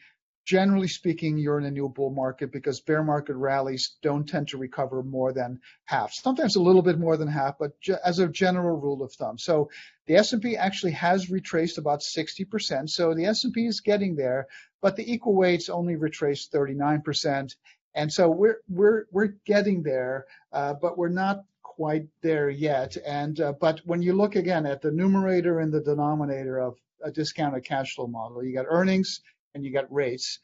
generally 0.45 0.87
speaking, 0.87 1.37
you're 1.37 1.57
in 1.57 1.65
a 1.65 1.71
new 1.71 1.89
bull 1.89 2.09
market 2.09 2.51
because 2.51 2.81
bear 2.81 3.03
market 3.03 3.35
rallies 3.35 3.95
don't 4.01 4.27
tend 4.27 4.47
to 4.49 4.57
recover 4.57 5.03
more 5.03 5.33
than 5.33 5.59
half. 5.85 6.13
Sometimes 6.13 6.55
a 6.55 6.61
little 6.61 6.81
bit 6.81 6.99
more 6.99 7.17
than 7.17 7.27
half, 7.27 7.57
but 7.59 7.71
as 8.03 8.19
a 8.19 8.27
general 8.27 8.77
rule 8.79 9.03
of 9.03 9.13
thumb. 9.13 9.37
So 9.37 9.69
the 10.07 10.15
S&P 10.15 10.57
actually 10.57 10.93
has 10.93 11.29
retraced 11.29 11.77
about 11.77 12.01
60%. 12.01 12.89
So 12.89 13.13
the 13.13 13.25
S&P 13.25 13.65
is 13.65 13.81
getting 13.81 14.15
there, 14.15 14.47
but 14.81 14.95
the 14.95 15.11
equal 15.11 15.35
weights 15.35 15.69
only 15.69 15.95
retraced 15.95 16.51
39%. 16.51 17.55
And 17.95 18.11
so 18.11 18.27
we're 18.27 18.57
we're 18.67 19.05
we're 19.11 19.35
getting 19.45 19.83
there, 19.83 20.25
uh, 20.51 20.73
but 20.73 20.97
we're 20.97 21.09
not 21.09 21.43
quite 21.61 22.07
there 22.23 22.49
yet. 22.49 22.97
And 23.05 23.39
uh, 23.39 23.53
but 23.61 23.81
when 23.85 24.01
you 24.01 24.13
look 24.13 24.35
again 24.35 24.65
at 24.65 24.81
the 24.81 24.91
numerator 24.91 25.59
and 25.59 25.71
the 25.71 25.79
denominator 25.79 26.59
of 26.59 26.75
a 27.03 27.11
discounted 27.11 27.63
cash 27.65 27.95
flow 27.95 28.07
model. 28.07 28.43
You 28.43 28.53
got 28.53 28.65
earnings 28.67 29.21
and 29.53 29.63
you 29.63 29.71
got 29.71 29.91
rates. 29.93 30.39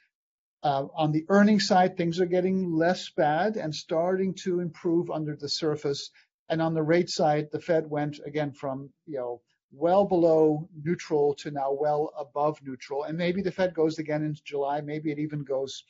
Uh, 0.61 0.87
on 0.93 1.11
the 1.11 1.25
earnings 1.29 1.67
side, 1.67 1.95
things 1.95 2.19
are 2.19 2.25
getting 2.25 2.73
less 2.73 3.09
bad 3.11 3.55
and 3.55 3.73
starting 3.73 4.33
to 4.33 4.59
improve 4.59 5.09
under 5.09 5.35
the 5.35 5.47
surface. 5.47 6.11
And 6.49 6.61
on 6.61 6.73
the 6.73 6.83
rate 6.83 7.09
side, 7.09 7.49
the 7.51 7.61
Fed 7.61 7.89
went 7.89 8.19
again 8.25 8.51
from 8.51 8.89
you 9.05 9.17
know 9.17 9.41
well 9.71 10.05
below 10.05 10.67
neutral 10.83 11.35
to 11.35 11.51
now 11.51 11.71
well 11.71 12.11
above 12.17 12.59
neutral. 12.63 13.03
And 13.03 13.17
maybe 13.17 13.41
the 13.41 13.51
Fed 13.51 13.73
goes 13.73 13.99
again 13.99 14.23
in 14.23 14.35
July. 14.43 14.81
Maybe 14.81 15.11
it 15.11 15.19
even 15.19 15.43
goes 15.43 15.83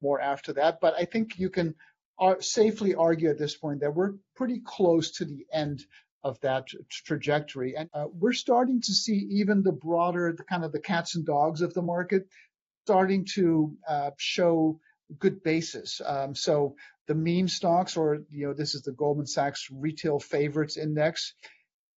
more 0.00 0.20
after 0.20 0.52
that. 0.54 0.78
But 0.80 0.94
I 0.94 1.04
think 1.04 1.38
you 1.38 1.50
can 1.50 1.74
safely 2.40 2.94
argue 2.94 3.28
at 3.28 3.38
this 3.38 3.56
point 3.56 3.80
that 3.80 3.94
we're 3.94 4.14
pretty 4.36 4.62
close 4.64 5.10
to 5.12 5.24
the 5.24 5.46
end 5.52 5.84
of 6.22 6.40
that 6.40 6.68
trajectory. 6.90 7.76
And 7.76 7.90
uh, 7.92 8.06
we're 8.10 8.32
starting 8.32 8.80
to 8.82 8.92
see 8.92 9.28
even 9.32 9.62
the 9.62 9.72
broader, 9.72 10.34
kind 10.48 10.64
of 10.64 10.72
the 10.72 10.80
cats 10.80 11.16
and 11.16 11.26
dogs 11.26 11.60
of 11.60 11.74
the 11.74 11.82
market 11.82 12.28
starting 12.84 13.26
to 13.34 13.74
uh, 13.88 14.10
show 14.18 14.78
good 15.18 15.42
basis. 15.42 16.00
Um, 16.04 16.34
so 16.34 16.76
the 17.06 17.14
meme 17.14 17.48
stocks, 17.48 17.96
or 17.96 18.20
you 18.30 18.46
know, 18.46 18.52
this 18.52 18.74
is 18.74 18.82
the 18.82 18.92
Goldman 18.92 19.26
Sachs 19.26 19.68
Retail 19.70 20.18
Favorites 20.18 20.76
Index, 20.76 21.34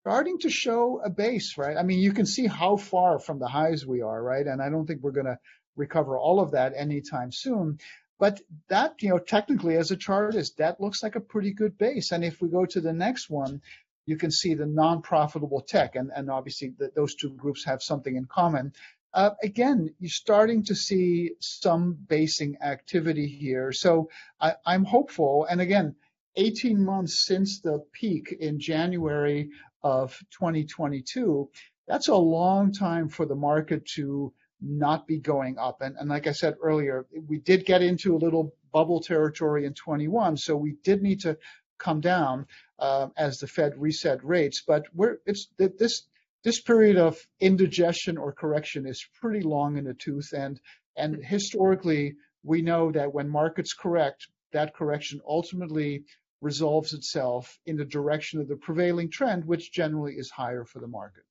starting 0.02 0.40
to 0.40 0.50
show 0.50 1.02
a 1.04 1.10
base, 1.10 1.58
right? 1.58 1.76
I 1.76 1.84
mean, 1.84 2.00
you 2.00 2.14
can 2.14 2.26
see 2.26 2.48
how 2.48 2.78
far 2.78 3.20
from 3.20 3.40
the 3.40 3.48
highs 3.48 3.86
we 3.86 4.02
are, 4.02 4.22
right? 4.22 4.48
And 4.48 4.62
I 4.62 4.70
don't 4.70 4.88
think 4.88 5.02
we're 5.02 5.12
going 5.12 5.26
to 5.26 5.40
recover 5.76 6.18
all 6.18 6.40
of 6.40 6.52
that 6.52 6.74
anytime 6.76 7.32
soon. 7.32 7.80
But 8.20 8.42
that, 8.70 9.02
you 9.02 9.10
know, 9.10 9.20
technically 9.20 9.76
as 9.76 9.92
a 9.92 9.98
chartist, 9.98 10.58
that 10.58 10.80
looks 10.80 11.04
like 11.04 11.16
a 11.16 11.22
pretty 11.22 11.54
good 11.54 11.78
base. 11.78 12.12
And 12.12 12.24
if 12.24 12.42
we 12.42 12.50
go 12.50 12.66
to 12.66 12.82
the 12.82 12.94
next 12.94 13.30
one, 13.30 13.62
you 14.06 14.18
can 14.18 14.32
see 14.32 14.54
the 14.54 14.66
non-profitable 14.66 15.62
tech, 15.68 15.96
and, 15.96 16.12
and 16.16 16.30
obviously 16.32 16.74
the, 16.78 16.92
those 16.96 17.14
two 17.14 17.30
groups 17.30 17.66
have 17.66 17.84
something 17.84 18.16
in 18.16 18.26
common. 18.26 18.74
Uh, 19.18 19.34
again, 19.42 19.92
you're 20.00 20.12
starting 20.12 20.64
to 20.64 20.76
see 20.76 21.32
some 21.40 21.98
basing 22.08 22.56
activity 22.62 23.26
here. 23.28 23.72
So 23.72 24.12
I, 24.40 24.54
I'm 24.64 24.86
hopeful. 24.86 25.48
And 25.50 25.60
again, 25.60 25.96
18 26.36 26.86
months 26.86 27.26
since 27.26 27.60
the 27.60 27.84
peak 27.94 28.38
in 28.40 28.60
January 28.60 29.50
of 29.82 30.16
2022, 30.30 31.50
that's 31.88 32.10
a 32.10 32.16
long 32.16 32.72
time 32.72 33.10
for 33.10 33.26
the 33.26 33.34
market 33.34 33.88
to 33.96 34.32
not 34.62 35.08
be 35.08 35.18
going 35.18 35.58
up. 35.58 35.82
And, 35.82 35.96
and 35.98 36.10
like 36.10 36.28
I 36.28 36.32
said 36.32 36.54
earlier, 36.62 37.08
we 37.28 37.40
did 37.40 37.66
get 37.66 37.82
into 37.82 38.16
a 38.16 38.22
little 38.24 38.54
bubble 38.72 39.02
territory 39.02 39.66
in 39.66 39.74
21, 39.74 40.38
so 40.38 40.56
we 40.56 40.76
did 40.84 41.02
need 41.02 41.22
to 41.22 41.40
come 41.80 42.02
down 42.02 42.46
uh, 42.78 43.08
as 43.18 43.40
the 43.40 43.48
Fed 43.48 43.74
reset 43.78 44.24
rates. 44.24 44.62
But 44.62 44.84
we're 44.94 45.18
it's 45.26 45.48
this 45.58 46.04
this 46.48 46.62
period 46.62 46.96
of 46.96 47.20
indigestion 47.42 48.18
or 48.18 48.32
correction 48.32 48.88
is 48.88 49.06
pretty 49.20 49.42
long 49.42 49.76
in 49.78 49.84
the 49.84 49.94
tooth, 49.94 50.32
and 50.32 50.62
and 50.96 51.22
historically 51.22 52.16
we 52.42 52.62
know 52.62 52.90
that 52.90 53.14
when 53.14 53.28
markets 53.28 53.74
correct, 53.74 54.26
that 54.54 54.74
correction 54.74 55.20
ultimately 55.28 56.06
resolves 56.40 56.94
itself 56.94 57.60
in 57.66 57.76
the 57.76 57.84
direction 57.84 58.40
of 58.40 58.48
the 58.48 58.56
prevailing 58.56 59.12
trend, 59.12 59.44
which 59.44 59.74
generally 59.74 60.14
is 60.14 60.30
higher 60.30 60.64
for 60.64 60.80
the 60.80 60.88
market. 60.88 61.26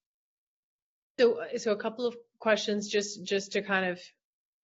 So, 1.18 1.40
so 1.56 1.72
a 1.72 1.76
couple 1.76 2.06
of 2.06 2.14
questions 2.38 2.86
just 2.86 3.24
just 3.24 3.52
to 3.52 3.62
kind 3.62 3.86
of 3.86 3.98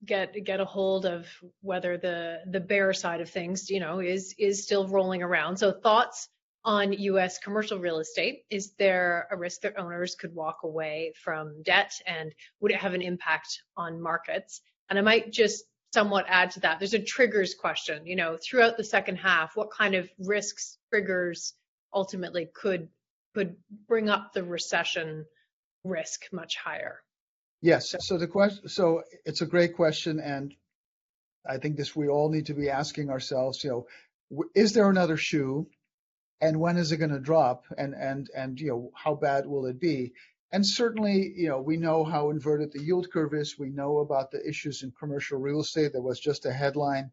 get 0.05 0.35
get 0.45 0.61
a 0.61 0.67
hold 0.67 1.07
of 1.07 1.27
whether 1.63 1.97
the 1.97 2.41
the 2.47 2.61
bear 2.61 2.93
side 2.93 3.23
of 3.23 3.31
things, 3.31 3.71
you 3.71 3.81
know, 3.81 4.01
is 4.01 4.35
is 4.37 4.65
still 4.65 4.87
rolling 4.87 5.23
around. 5.23 5.57
So 5.57 5.73
thoughts 5.73 6.29
on 6.65 6.93
U.S. 6.93 7.39
commercial 7.39 7.79
real 7.79 7.99
estate? 7.99 8.45
Is 8.51 8.73
there 8.79 9.27
a 9.31 9.37
risk 9.37 9.63
that 9.63 9.79
owners 9.79 10.15
could 10.15 10.35
walk 10.35 10.61
away 10.63 11.13
from 11.23 11.63
debt, 11.63 11.93
and 12.07 12.35
would 12.61 12.73
it 12.73 12.79
have 12.79 12.95
an 12.95 13.03
impact 13.03 13.63
on 13.77 14.01
markets? 14.01 14.61
And 14.89 14.99
I 14.99 15.03
might 15.03 15.33
just 15.33 15.65
somewhat 15.93 16.27
add 16.29 16.51
to 16.53 16.61
that. 16.61 16.79
There's 16.79 16.95
a 16.95 17.03
triggers 17.03 17.55
question. 17.55 18.07
You 18.07 18.17
know, 18.17 18.39
throughout 18.43 18.77
the 18.77 18.85
second 18.85 19.17
half, 19.17 19.57
what 19.57 19.71
kind 19.71 19.95
of 19.95 20.09
risks 20.19 20.79
triggers 20.91 21.55
ultimately 21.93 22.49
could 22.55 22.89
could 23.35 23.57
bring 23.89 24.09
up 24.09 24.33
the 24.33 24.45
recession 24.45 25.25
risk 25.85 26.25
much 26.33 26.57
higher? 26.57 27.01
Yes. 27.61 27.95
So 28.01 28.19
the 28.19 28.27
question. 28.27 28.69
So 28.69 29.03
it's 29.25 29.41
a 29.41 29.47
great 29.47 29.75
question, 29.75 30.21
and 30.21 30.55
I 31.49 31.59
think 31.59 31.77
this 31.77 31.97
we 31.97 32.09
all 32.09 32.29
need 32.29 32.47
to 32.47 32.55
be 32.55 32.71
asking 32.71 33.11
ourselves, 33.11 33.63
you 33.65 33.71
know, 33.71 34.45
is 34.55 34.73
there 34.73 34.89
another 34.89 35.17
shoe, 35.17 35.67
and 36.43 36.59
when 36.61 36.77
is 36.77 36.91
it 36.91 36.97
going 36.99 37.13
to 37.13 37.21
drop, 37.21 37.65
and 37.79 37.95
and 37.95 38.29
and 38.37 38.61
you 38.61 38.69
know 38.69 38.91
how 38.95 39.15
bad 39.15 39.47
will 39.47 39.65
it 39.67 39.81
be? 39.81 40.13
And 40.51 40.67
certainly, 40.67 41.33
you 41.35 41.49
know, 41.49 41.63
we 41.63 41.79
know 41.79 42.05
how 42.05 42.29
inverted 42.29 42.73
the 42.73 42.83
yield 42.83 43.11
curve 43.11 43.33
is. 43.33 43.59
We 43.59 43.71
know 43.71 43.99
about 43.99 44.31
the 44.33 44.47
issues 44.47 44.83
in 44.83 44.93
commercial 44.99 45.39
real 45.39 45.61
estate. 45.61 45.93
There 45.93 46.03
was 46.03 46.21
just 46.21 46.45
a 46.45 46.53
headline 46.53 47.11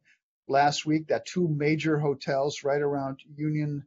last 0.50 0.86
week 0.86 1.08
that 1.08 1.26
two 1.26 1.48
major 1.48 1.98
hotels 1.98 2.64
right 2.66 2.82
around 2.82 3.20
Union 3.38 3.86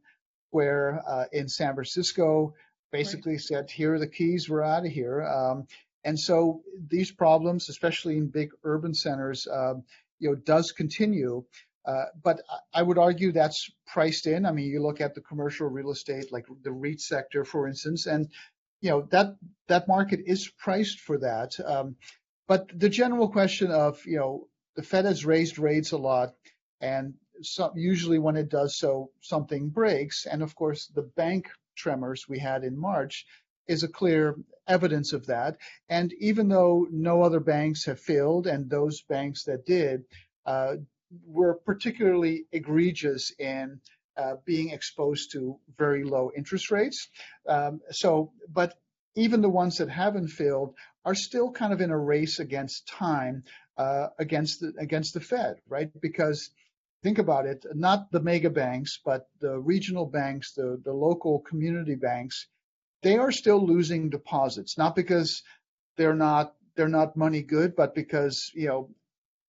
Square 0.48 1.02
uh, 1.06 1.24
in 1.32 1.48
San 1.48 1.74
Francisco 1.74 2.54
basically 2.92 3.32
right. 3.32 3.40
said, 3.40 3.70
"Here 3.70 3.94
are 3.94 3.98
the 3.98 4.06
keys. 4.06 4.48
We're 4.48 4.62
out 4.62 4.86
of 4.86 4.92
here." 4.92 5.22
Um, 5.22 5.66
and 6.04 6.18
so 6.18 6.62
these 6.88 7.10
problems, 7.10 7.68
especially 7.68 8.16
in 8.16 8.28
big 8.28 8.50
urban 8.62 8.94
centers, 8.94 9.48
um, 9.52 9.82
you 10.20 10.30
know, 10.30 10.36
does 10.36 10.70
continue. 10.72 11.44
Uh, 11.84 12.04
but 12.22 12.42
I 12.72 12.82
would 12.82 12.98
argue 12.98 13.32
that's 13.32 13.70
priced 13.86 14.26
in. 14.26 14.46
I 14.46 14.52
mean, 14.52 14.66
you 14.66 14.80
look 14.82 15.00
at 15.00 15.14
the 15.14 15.20
commercial 15.20 15.68
real 15.68 15.90
estate, 15.90 16.32
like 16.32 16.46
the 16.62 16.72
REIT 16.72 17.00
sector, 17.00 17.44
for 17.44 17.66
instance, 17.66 18.06
and 18.06 18.28
you 18.80 18.90
know 18.90 19.02
that 19.10 19.36
that 19.68 19.88
market 19.88 20.20
is 20.26 20.48
priced 20.48 21.00
for 21.00 21.18
that. 21.18 21.58
Um, 21.64 21.96
but 22.46 22.70
the 22.78 22.88
general 22.88 23.28
question 23.28 23.70
of 23.70 24.04
you 24.06 24.18
know 24.18 24.48
the 24.76 24.82
Fed 24.82 25.04
has 25.06 25.26
raised 25.26 25.58
rates 25.58 25.92
a 25.92 25.98
lot, 25.98 26.34
and 26.80 27.14
so, 27.42 27.72
usually 27.74 28.18
when 28.18 28.36
it 28.36 28.48
does 28.48 28.76
so, 28.76 29.10
something 29.20 29.68
breaks. 29.68 30.26
And 30.26 30.42
of 30.42 30.54
course, 30.54 30.86
the 30.86 31.02
bank 31.02 31.48
tremors 31.76 32.28
we 32.28 32.38
had 32.38 32.64
in 32.64 32.78
March 32.78 33.26
is 33.66 33.82
a 33.82 33.88
clear 33.88 34.36
evidence 34.68 35.12
of 35.12 35.26
that. 35.26 35.56
And 35.88 36.12
even 36.14 36.48
though 36.48 36.86
no 36.90 37.22
other 37.22 37.40
banks 37.40 37.84
have 37.86 38.00
failed, 38.00 38.46
and 38.46 38.68
those 38.68 39.02
banks 39.02 39.44
that 39.44 39.66
did 39.66 40.04
uh, 40.46 40.76
were 41.26 41.54
particularly 41.54 42.46
egregious 42.52 43.32
in 43.38 43.80
uh, 44.16 44.34
being 44.44 44.70
exposed 44.70 45.32
to 45.32 45.58
very 45.78 46.04
low 46.04 46.30
interest 46.36 46.70
rates. 46.70 47.08
Um, 47.48 47.80
so, 47.90 48.32
but 48.48 48.74
even 49.14 49.40
the 49.40 49.48
ones 49.48 49.78
that 49.78 49.88
haven't 49.88 50.28
failed 50.28 50.74
are 51.04 51.14
still 51.14 51.50
kind 51.50 51.72
of 51.72 51.80
in 51.80 51.90
a 51.90 51.98
race 51.98 52.38
against 52.38 52.88
time 52.88 53.44
uh, 53.76 54.08
against 54.18 54.60
the, 54.60 54.72
against 54.78 55.14
the 55.14 55.20
Fed, 55.20 55.56
right? 55.66 55.90
Because 56.00 56.50
think 57.02 57.18
about 57.18 57.46
it, 57.46 57.64
not 57.74 58.10
the 58.12 58.20
mega 58.20 58.50
banks, 58.50 59.00
but 59.04 59.28
the 59.40 59.58
regional 59.58 60.06
banks, 60.06 60.52
the, 60.52 60.80
the 60.84 60.92
local 60.92 61.40
community 61.40 61.94
banks, 61.94 62.46
they 63.02 63.16
are 63.16 63.32
still 63.32 63.64
losing 63.64 64.10
deposits, 64.10 64.78
not 64.78 64.94
because 64.94 65.42
they're 65.96 66.14
not 66.14 66.54
they're 66.74 66.88
not 66.88 67.16
money 67.16 67.42
good, 67.42 67.76
but 67.76 67.94
because 67.94 68.50
you 68.54 68.68
know 68.68 68.90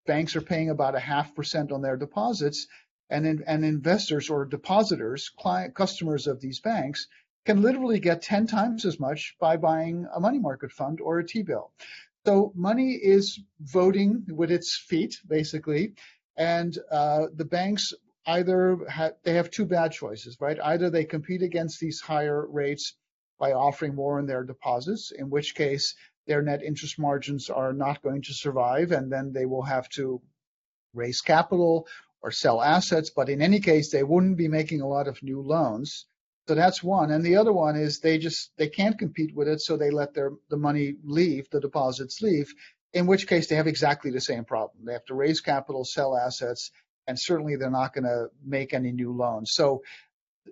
banks 0.05 0.35
are 0.35 0.41
paying 0.41 0.69
about 0.69 0.95
a 0.95 0.99
half 0.99 1.35
percent 1.35 1.71
on 1.71 1.81
their 1.81 1.97
deposits, 1.97 2.67
and 3.09 3.25
in, 3.25 3.43
and 3.45 3.63
investors 3.63 4.29
or 4.29 4.45
depositors, 4.45 5.29
client 5.29 5.75
customers 5.75 6.27
of 6.27 6.39
these 6.39 6.59
banks 6.59 7.07
can 7.45 7.61
literally 7.61 7.99
get 7.99 8.21
10 8.21 8.47
times 8.47 8.85
as 8.85 8.99
much 8.99 9.35
by 9.39 9.57
buying 9.57 10.07
a 10.13 10.19
money 10.19 10.39
market 10.39 10.71
fund 10.71 11.01
or 11.01 11.19
a 11.19 11.25
T-bill. 11.25 11.71
So 12.25 12.53
money 12.55 12.93
is 12.93 13.39
voting 13.59 14.25
with 14.29 14.49
its 14.49 14.77
feet, 14.77 15.19
basically, 15.27 15.93
and 16.37 16.77
uh, 16.89 17.27
the 17.35 17.45
banks 17.45 17.93
either 18.25 18.79
ha- 18.89 19.11
they 19.23 19.33
have 19.33 19.51
two 19.51 19.65
bad 19.65 19.91
choices, 19.91 20.37
right? 20.39 20.57
Either 20.63 20.89
they 20.89 21.03
compete 21.03 21.41
against 21.41 21.81
these 21.81 21.99
higher 21.99 22.47
rates 22.47 22.95
by 23.39 23.51
offering 23.51 23.93
more 23.93 24.19
in 24.19 24.25
their 24.25 24.43
deposits, 24.43 25.11
in 25.11 25.29
which 25.29 25.53
case 25.53 25.95
their 26.27 26.41
net 26.41 26.63
interest 26.63 26.97
margins 26.99 27.49
are 27.49 27.73
not 27.73 28.01
going 28.01 28.21
to 28.23 28.33
survive, 28.33 28.91
and 28.91 29.11
then 29.11 29.33
they 29.33 29.45
will 29.45 29.63
have 29.63 29.89
to 29.89 30.21
raise 30.93 31.21
capital 31.21 31.87
or 32.21 32.31
sell 32.31 32.61
assets. 32.61 33.09
But 33.09 33.29
in 33.29 33.41
any 33.41 33.59
case, 33.59 33.91
they 33.91 34.03
wouldn't 34.03 34.37
be 34.37 34.47
making 34.47 34.81
a 34.81 34.87
lot 34.87 35.07
of 35.07 35.21
new 35.21 35.41
loans. 35.41 36.05
So 36.47 36.55
that's 36.55 36.83
one. 36.83 37.11
And 37.11 37.23
the 37.23 37.37
other 37.37 37.53
one 37.53 37.75
is 37.75 37.99
they 37.99 38.17
just 38.17 38.51
they 38.57 38.67
can't 38.67 38.99
compete 38.99 39.35
with 39.35 39.47
it, 39.47 39.61
so 39.61 39.77
they 39.77 39.91
let 39.91 40.13
their 40.13 40.31
the 40.49 40.57
money 40.57 40.95
leave, 41.03 41.49
the 41.49 41.61
deposits 41.61 42.21
leave, 42.21 42.53
in 42.93 43.07
which 43.07 43.27
case 43.27 43.47
they 43.47 43.55
have 43.55 43.67
exactly 43.67 44.11
the 44.11 44.21
same 44.21 44.43
problem. 44.43 44.85
They 44.85 44.93
have 44.93 45.05
to 45.05 45.15
raise 45.15 45.41
capital, 45.41 45.85
sell 45.85 46.17
assets, 46.17 46.71
and 47.07 47.19
certainly 47.19 47.55
they're 47.55 47.69
not 47.69 47.93
going 47.93 48.05
to 48.05 48.27
make 48.45 48.73
any 48.73 48.91
new 48.91 49.13
loans. 49.13 49.53
So 49.53 49.83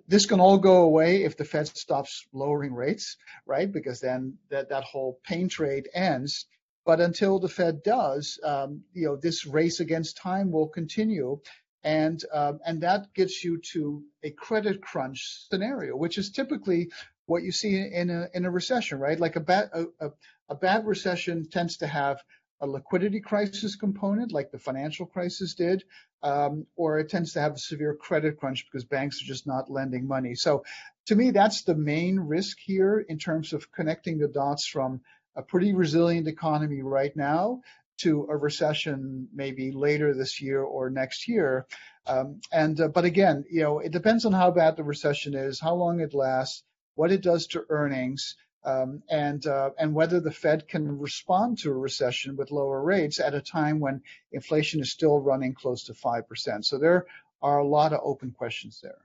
this 0.08 0.26
can 0.26 0.40
all 0.40 0.58
go 0.58 0.82
away 0.82 1.24
if 1.24 1.36
the 1.36 1.44
Fed 1.44 1.68
stops 1.68 2.26
lowering 2.32 2.74
rates, 2.74 3.16
right? 3.46 3.70
Because 3.70 4.00
then 4.00 4.38
that, 4.50 4.70
that 4.70 4.84
whole 4.84 5.18
pain 5.24 5.48
trade 5.48 5.88
ends. 5.94 6.46
But 6.84 7.00
until 7.00 7.38
the 7.38 7.48
Fed 7.48 7.82
does, 7.82 8.38
um, 8.42 8.82
you 8.92 9.06
know, 9.06 9.16
this 9.16 9.46
race 9.46 9.80
against 9.80 10.16
time 10.16 10.50
will 10.50 10.68
continue. 10.68 11.40
And, 11.84 12.22
um, 12.32 12.60
and 12.64 12.82
that 12.82 13.12
gets 13.14 13.42
you 13.44 13.60
to 13.72 14.02
a 14.22 14.30
credit 14.30 14.82
crunch 14.82 15.46
scenario, 15.50 15.96
which 15.96 16.18
is 16.18 16.30
typically 16.30 16.90
what 17.26 17.42
you 17.42 17.52
see 17.52 17.76
in 17.76 18.10
a, 18.10 18.28
in 18.34 18.44
a 18.44 18.50
recession, 18.50 18.98
right? 18.98 19.18
Like 19.18 19.36
a 19.36 19.40
bad, 19.40 19.70
a, 19.72 19.84
a, 20.00 20.10
a 20.48 20.54
bad 20.54 20.86
recession 20.86 21.48
tends 21.48 21.78
to 21.78 21.86
have 21.86 22.22
a 22.60 22.66
liquidity 22.66 23.20
crisis 23.20 23.74
component 23.74 24.32
like 24.32 24.52
the 24.52 24.58
financial 24.58 25.06
crisis 25.06 25.54
did, 25.54 25.82
um, 26.22 26.66
or 26.76 26.98
it 26.98 27.08
tends 27.08 27.32
to 27.32 27.40
have 27.40 27.54
a 27.54 27.58
severe 27.58 27.94
credit 27.94 28.38
crunch 28.38 28.64
because 28.64 28.84
banks 28.84 29.22
are 29.22 29.26
just 29.26 29.46
not 29.46 29.70
lending 29.70 30.06
money. 30.06 30.34
So 30.34 30.64
to 31.06 31.16
me, 31.16 31.30
that's 31.30 31.62
the 31.62 31.74
main 31.74 32.18
risk 32.18 32.58
here 32.60 33.04
in 33.08 33.18
terms 33.18 33.52
of 33.52 33.70
connecting 33.72 34.18
the 34.18 34.28
dots 34.28 34.66
from 34.66 35.00
a 35.34 35.42
pretty 35.42 35.74
resilient 35.74 36.28
economy 36.28 36.82
right 36.82 37.14
now 37.16 37.60
to 37.98 38.26
a 38.30 38.36
recession 38.36 39.28
maybe 39.34 39.70
later 39.70 40.14
this 40.14 40.40
year 40.40 40.60
or 40.62 40.90
next 40.90 41.28
year. 41.28 41.66
Um, 42.06 42.40
and 42.52 42.80
uh, 42.80 42.88
but 42.88 43.04
again, 43.04 43.44
you 43.50 43.62
know, 43.62 43.78
it 43.78 43.92
depends 43.92 44.24
on 44.24 44.32
how 44.32 44.50
bad 44.50 44.76
the 44.76 44.84
recession 44.84 45.34
is, 45.34 45.60
how 45.60 45.74
long 45.74 46.00
it 46.00 46.14
lasts, 46.14 46.64
what 46.94 47.12
it 47.12 47.22
does 47.22 47.46
to 47.48 47.64
earnings 47.68 48.36
um, 48.64 49.02
and 49.08 49.46
uh, 49.46 49.70
and 49.78 49.94
whether 49.94 50.20
the 50.20 50.30
Fed 50.30 50.68
can 50.68 50.98
respond 50.98 51.58
to 51.58 51.70
a 51.70 51.74
recession 51.74 52.36
with 52.36 52.50
lower 52.50 52.82
rates 52.82 53.20
at 53.20 53.34
a 53.34 53.40
time 53.40 53.80
when 53.80 54.02
inflation 54.32 54.80
is 54.80 54.90
still 54.90 55.18
running 55.18 55.54
close 55.54 55.84
to 55.84 55.94
five 55.94 56.28
percent. 56.28 56.66
So 56.66 56.78
there 56.78 57.06
are 57.40 57.58
a 57.58 57.66
lot 57.66 57.92
of 57.92 58.00
open 58.02 58.30
questions 58.30 58.80
there. 58.82 58.98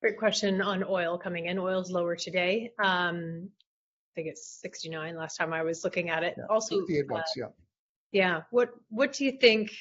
Great 0.00 0.18
question 0.18 0.60
on 0.62 0.84
oil 0.84 1.18
coming 1.18 1.46
in. 1.46 1.58
Oil's 1.58 1.90
lower 1.90 2.16
today. 2.16 2.72
Um, 2.78 3.50
I 3.50 4.10
think 4.14 4.28
it's 4.28 4.60
69 4.60 5.16
last 5.16 5.36
time 5.36 5.52
I 5.52 5.62
was 5.62 5.84
looking 5.84 6.08
at 6.08 6.22
it. 6.22 6.34
Yeah, 6.36 6.44
also, 6.48 6.78
uh, 6.78 7.22
yeah. 7.36 7.46
Yeah. 8.12 8.40
What 8.50 8.70
What 8.90 9.12
do 9.12 9.24
you 9.24 9.32
think 9.32 9.72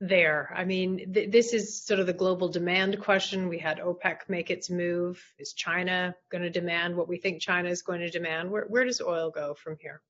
there? 0.00 0.52
I 0.54 0.64
mean, 0.64 1.12
th- 1.12 1.30
this 1.30 1.52
is 1.52 1.82
sort 1.82 2.00
of 2.00 2.06
the 2.06 2.12
global 2.12 2.48
demand 2.48 3.00
question. 3.00 3.48
We 3.48 3.58
had 3.58 3.78
OPEC 3.78 4.28
make 4.28 4.50
its 4.50 4.70
move. 4.70 5.22
Is 5.38 5.52
China 5.52 6.14
going 6.30 6.42
to 6.42 6.50
demand 6.50 6.96
what 6.96 7.08
we 7.08 7.16
think 7.16 7.40
China 7.40 7.68
is 7.68 7.82
going 7.82 8.00
to 8.00 8.10
demand? 8.10 8.50
Where, 8.50 8.64
where 8.64 8.84
does 8.84 9.00
oil 9.00 9.30
go 9.30 9.54
from 9.54 9.76
here? 9.80 10.02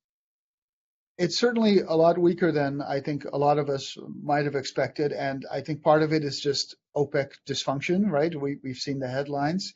It's 1.18 1.38
certainly 1.38 1.80
a 1.80 1.94
lot 1.94 2.18
weaker 2.18 2.52
than 2.52 2.82
I 2.82 3.00
think 3.00 3.24
a 3.24 3.38
lot 3.38 3.58
of 3.58 3.70
us 3.70 3.96
might 4.22 4.44
have 4.44 4.54
expected. 4.54 5.12
And 5.12 5.46
I 5.50 5.62
think 5.62 5.82
part 5.82 6.02
of 6.02 6.12
it 6.12 6.24
is 6.24 6.40
just 6.40 6.76
OPEC 6.94 7.32
dysfunction, 7.48 8.10
right? 8.10 8.34
We, 8.34 8.58
we've 8.62 8.76
seen 8.76 8.98
the 8.98 9.08
headlines. 9.08 9.72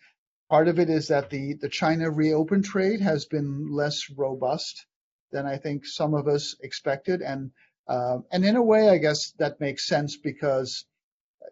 Part 0.51 0.69
of 0.69 0.79
it 0.79 0.91
is 0.91 1.09
that 1.09 1.31
the, 1.31 1.55
the 1.55 1.69
China 1.69 2.11
reopen 2.11 2.63
trade 2.63 3.01
has 3.01 3.25
been 3.25 3.73
less 3.73 4.11
robust 4.11 4.85
than 5.33 5.47
I 5.47 5.57
think 5.57 5.87
some 5.87 6.13
of 6.13 6.27
us 6.29 6.57
expected. 6.61 7.23
And 7.23 7.53
um, 7.91 8.25
and 8.31 8.45
in 8.45 8.55
a 8.55 8.63
way, 8.63 8.89
I 8.89 8.99
guess 8.99 9.33
that 9.39 9.61
makes 9.61 9.85
sense 9.85 10.17
because, 10.17 10.85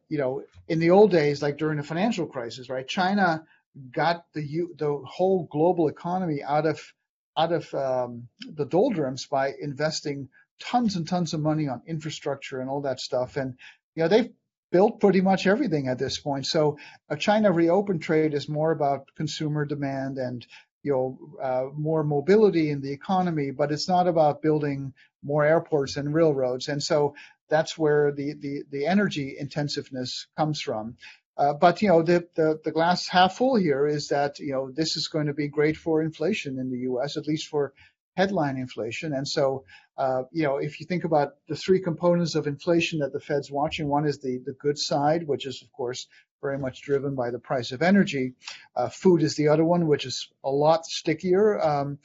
you 0.09 0.18
know, 0.18 0.44
in 0.68 0.79
the 0.79 0.90
old 0.90 1.11
days, 1.11 1.42
like 1.42 1.59
during 1.59 1.79
the 1.79 1.83
financial 1.83 2.27
crisis, 2.27 2.70
right? 2.70 2.87
China 2.87 3.44
got 3.92 4.24
the 4.35 4.68
the 4.77 5.03
whole 5.05 5.48
global 5.51 5.88
economy 5.88 6.40
out 6.44 6.64
of 6.64 6.81
out 7.37 7.53
of 7.53 7.74
um, 7.74 8.29
the 8.55 8.64
doldrums 8.64 9.27
by 9.27 9.53
investing 9.61 10.29
tons 10.61 10.94
and 10.94 11.09
tons 11.09 11.35
of 11.35 11.40
money 11.40 11.66
on 11.66 11.83
infrastructure 11.88 12.61
and 12.61 12.70
all 12.70 12.83
that 12.83 13.01
stuff. 13.01 13.37
And 13.37 13.55
you 13.96 14.05
know, 14.05 14.09
they've 14.09 14.31
built 14.70 15.01
pretty 15.01 15.20
much 15.20 15.48
everything 15.48 15.88
at 15.88 15.98
this 15.98 16.20
point. 16.20 16.46
So 16.46 16.79
a 17.09 17.16
China 17.16 17.51
reopen 17.51 17.98
trade 17.98 18.33
is 18.33 18.48
more 18.48 18.70
about 18.70 19.09
consumer 19.16 19.64
demand 19.64 20.18
and 20.18 20.46
you 20.85 20.92
know 20.92 21.18
uh, 21.42 21.64
more 21.77 22.05
mobility 22.05 22.70
in 22.70 22.81
the 22.81 22.92
economy, 22.92 23.51
but 23.51 23.72
it's 23.72 23.88
not 23.88 24.07
about 24.07 24.40
building 24.40 24.94
more 25.22 25.44
airports 25.44 25.96
and 25.96 26.14
railroads. 26.14 26.68
And 26.68 26.83
so 26.83 27.14
that's 27.48 27.76
where 27.76 28.12
the, 28.12 28.35
the, 28.35 28.62
the 28.70 28.87
energy 28.87 29.37
intensiveness 29.38 30.26
comes 30.37 30.61
from. 30.61 30.96
Uh, 31.38 31.54
but 31.54 31.81
you 31.81 31.88
know 31.88 32.02
the, 32.02 32.26
the, 32.35 32.61
the 32.64 32.72
glass 32.72 33.07
half 33.07 33.37
full 33.37 33.54
here 33.54 33.87
is 33.87 34.09
that 34.09 34.40
you 34.40 34.52
know 34.52 34.72
this 34.72 34.96
is 34.96 35.07
going 35.07 35.26
to 35.26 35.33
be 35.33 35.46
great 35.46 35.76
for 35.76 36.02
inflation 36.02 36.59
in 36.59 36.68
the 36.68 36.78
U.S. 36.78 37.16
at 37.16 37.28
least 37.28 37.46
for 37.46 37.72
headline 38.16 38.57
inflation. 38.57 39.14
And 39.14 39.26
so 39.26 39.64
uh, 39.96 40.24
you 40.33 40.42
know 40.42 40.57
if 40.57 40.81
you 40.81 40.87
think 40.87 41.04
about 41.04 41.35
the 41.48 41.54
three 41.54 41.81
components 41.81 42.35
of 42.35 42.48
inflation 42.48 42.98
that 42.98 43.12
the 43.12 43.20
Fed's 43.20 43.52
watching, 43.52 43.87
one 43.87 44.04
is 44.04 44.18
the 44.18 44.42
the 44.44 44.52
good 44.52 44.78
side, 44.78 45.28
which 45.28 45.46
is 45.46 45.62
of 45.62 45.70
course 45.70 46.09
very 46.40 46.59
much 46.59 46.83
driven 46.83 47.14
by 47.14 47.31
the 47.31 47.38
price 47.38 47.70
of 47.70 47.83
energy. 47.83 48.35
Uh, 48.74 48.88
food 48.88 49.22
is 49.22 49.37
the 49.37 49.48
other 49.48 49.64
one, 49.64 49.87
which 49.87 50.07
is 50.07 50.28
a 50.42 50.50
lot 50.50 50.87
stickier. 50.87 51.61
Um, 51.61 51.98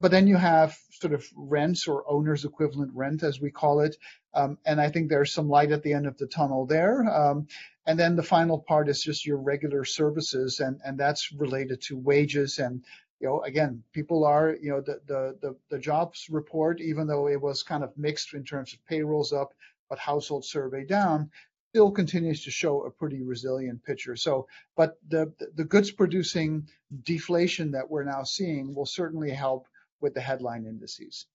but 0.00 0.10
then 0.10 0.26
you 0.26 0.36
have 0.36 0.78
sort 0.90 1.12
of 1.12 1.26
rents 1.36 1.86
or 1.86 2.08
owner's 2.08 2.44
equivalent 2.44 2.92
rent, 2.94 3.22
as 3.22 3.40
we 3.40 3.50
call 3.50 3.80
it, 3.80 3.96
Um, 4.34 4.58
and 4.64 4.80
I 4.80 4.90
think 4.90 5.08
there's 5.08 5.32
some 5.32 5.48
light 5.48 5.72
at 5.72 5.82
the 5.82 5.92
end 5.92 6.06
of 6.06 6.16
the 6.16 6.26
tunnel 6.26 6.66
there. 6.66 7.02
Um, 7.10 7.48
and 7.86 7.98
then 7.98 8.16
the 8.16 8.22
final 8.22 8.58
part 8.58 8.88
is 8.88 9.02
just 9.02 9.26
your 9.26 9.38
regular 9.38 9.84
services, 9.84 10.60
and, 10.60 10.80
and 10.84 10.98
that's 10.98 11.32
related 11.32 11.80
to 11.82 11.98
wages 11.98 12.58
and 12.58 12.84
you 13.20 13.28
know, 13.28 13.42
again, 13.42 13.82
people 13.92 14.24
are, 14.24 14.56
you 14.62 14.70
know, 14.70 14.80
the, 14.80 15.00
the, 15.06 15.36
the, 15.42 15.56
the, 15.68 15.78
jobs 15.78 16.28
report, 16.30 16.80
even 16.80 17.06
though 17.06 17.28
it 17.28 17.40
was 17.40 17.62
kind 17.62 17.84
of 17.84 17.96
mixed 17.96 18.32
in 18.32 18.44
terms 18.44 18.72
of 18.72 18.84
payrolls 18.86 19.30
up, 19.32 19.52
but 19.90 19.98
household 19.98 20.42
survey 20.42 20.86
down, 20.86 21.30
still 21.68 21.90
continues 21.90 22.42
to 22.44 22.50
show 22.50 22.82
a 22.84 22.90
pretty 22.90 23.22
resilient 23.22 23.84
picture. 23.84 24.16
So, 24.16 24.48
but 24.74 24.98
the, 25.08 25.32
the 25.54 25.64
goods 25.64 25.90
producing 25.90 26.66
deflation 27.04 27.70
that 27.72 27.88
we're 27.88 28.04
now 28.04 28.22
seeing 28.22 28.74
will 28.74 28.86
certainly 28.86 29.30
help 29.30 29.66
with 30.00 30.14
the 30.14 30.20
headline 30.20 30.66
indices. 30.66 31.26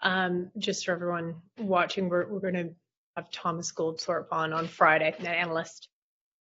Um, 0.00 0.50
just 0.58 0.84
for 0.84 0.92
everyone 0.92 1.36
watching, 1.58 2.08
we're, 2.08 2.28
we're 2.28 2.40
going 2.40 2.54
to 2.54 2.74
have 3.16 3.30
Thomas 3.30 3.72
Goldthorpe 3.72 4.28
on 4.30 4.52
on 4.52 4.68
Friday, 4.68 5.14
an 5.18 5.26
analyst 5.26 5.88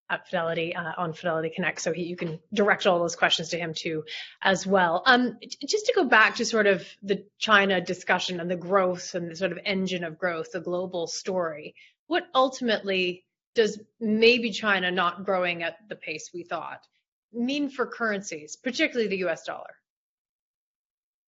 at 0.10 0.26
Fidelity 0.28 0.76
uh, 0.76 0.94
on 0.98 1.14
Fidelity 1.14 1.52
Connect, 1.54 1.82
so 1.82 1.92
he, 1.92 2.04
you 2.04 2.16
can 2.16 2.40
direct 2.54 2.86
all 2.88 3.00
those 3.00 3.16
questions 3.16 3.50
to 3.50 3.58
him 3.58 3.74
too, 3.74 4.04
as 4.42 4.66
well. 4.66 5.04
Um, 5.06 5.38
just 5.66 5.88
to 5.88 5.94
go 5.94 6.06
back 6.06 6.36
to 6.36 6.46
sort 6.46 6.68
of 6.68 6.88
the 7.04 7.26
China 7.40 7.82
discussion 7.82 8.40
and 8.40 8.50
the 8.50 8.56
growth 8.56 9.16
and 9.16 9.32
the 9.32 9.36
sort 9.36 9.52
of 9.52 9.60
engine 9.66 10.04
of 10.04 10.18
growth, 10.18 10.52
the 10.54 10.62
global 10.62 11.08
story. 11.08 11.76
What 12.08 12.26
ultimately 12.34 13.26
does 13.54 13.82
maybe 14.00 14.52
China 14.52 14.92
not 14.92 15.26
growing 15.26 15.64
at 15.64 15.78
the 15.90 15.96
pace 15.96 16.30
we 16.34 16.44
thought 16.44 16.86
mean 17.34 17.70
for 17.70 17.86
currencies, 17.86 18.56
particularly 18.56 19.10
the 19.10 19.18
U.S. 19.18 19.44
dollar? 19.44 19.76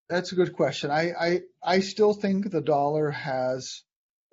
That's 0.09 0.31
a 0.31 0.35
good 0.35 0.53
question. 0.53 0.89
I, 0.89 1.11
I, 1.19 1.41
I 1.63 1.79
still 1.81 2.13
think 2.13 2.49
the 2.49 2.61
dollar 2.61 3.11
has 3.11 3.83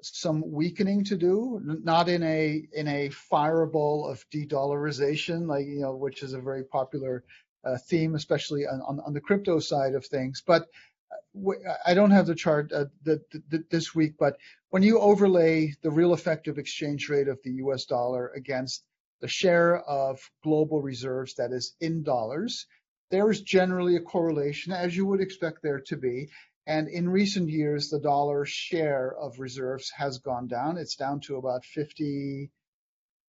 some 0.03 0.51
weakening 0.51 1.05
to 1.05 1.17
do, 1.17 1.61
not 1.63 2.09
in 2.09 2.23
a 2.23 2.63
in 2.73 2.89
a 2.89 3.11
fireball 3.11 4.09
of 4.09 4.25
de-dollarization, 4.31 5.47
like 5.47 5.67
you 5.67 5.81
know, 5.81 5.95
which 5.95 6.23
is 6.23 6.33
a 6.33 6.41
very 6.41 6.65
popular 6.65 7.25
uh, 7.65 7.77
theme, 7.77 8.15
especially 8.15 8.67
on, 8.67 8.81
on, 8.89 9.01
on 9.01 9.13
the 9.13 9.21
crypto 9.21 9.59
side 9.59 9.95
of 9.95 10.07
things. 10.07 10.43
But 10.47 10.67
uh, 11.13 11.75
I 11.85 11.93
don't 11.93 12.11
have 12.11 12.27
the 12.27 12.35
chart 12.35 12.73
uh, 12.73 12.87
the, 13.03 13.21
the, 13.51 13.65
this 13.71 13.95
week, 13.95 14.15
but 14.19 14.39
when 14.71 14.83
you 14.83 14.99
overlay 14.99 15.75
the 15.83 15.91
real 15.91 16.15
effective 16.15 16.57
exchange 16.57 17.09
rate 17.11 17.29
of 17.29 17.39
the 17.45 17.53
U.S. 17.65 17.85
dollar 17.85 18.29
against 18.35 18.85
the 19.21 19.29
share 19.29 19.79
of 19.81 20.21
global 20.43 20.81
reserves 20.81 21.35
that 21.35 21.53
is 21.53 21.75
in 21.81 22.03
dollars, 22.03 22.67
there 23.11 23.31
is 23.31 23.41
generally 23.43 23.97
a 23.97 24.01
correlation, 24.01 24.73
as 24.73 24.97
you 24.97 25.07
would 25.07 25.21
expect 25.21 25.63
there 25.63 25.81
to 25.81 25.97
be. 25.97 26.29
And 26.67 26.89
in 26.89 27.09
recent 27.09 27.49
years, 27.49 27.91
the 27.91 28.01
dollar 28.01 28.45
share 28.45 29.15
of 29.17 29.39
reserves 29.39 29.91
has 29.91 30.19
gone 30.19 30.49
down. 30.49 30.79
It's 30.79 30.97
down 30.97 31.21
to 31.21 31.37
about 31.37 31.63
57% 31.63 32.49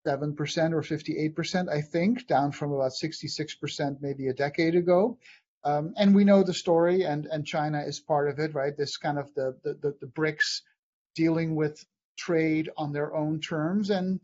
or 0.08 0.82
58%, 0.82 1.70
I 1.70 1.82
think, 1.82 2.26
down 2.28 2.52
from 2.52 2.72
about 2.72 2.94
66% 2.94 3.98
maybe 4.02 4.28
a 4.28 4.34
decade 4.34 4.76
ago. 4.76 5.20
Um, 5.64 5.94
and 5.98 6.16
we 6.16 6.24
know 6.24 6.44
the 6.44 6.54
story, 6.54 7.04
and, 7.04 7.26
and 7.28 7.46
China 7.46 7.82
is 7.82 8.00
part 8.00 8.30
of 8.30 8.40
it, 8.40 8.56
right? 8.56 8.76
This 8.76 8.98
kind 8.98 9.20
of 9.20 9.32
the, 9.36 9.56
the, 9.64 9.94
the, 10.00 10.08
BRICS 10.08 10.62
dealing 11.14 11.56
with 11.56 11.84
trade 12.18 12.70
on 12.78 12.94
their 12.94 13.14
own 13.14 13.40
terms. 13.42 13.90
And 13.90 14.20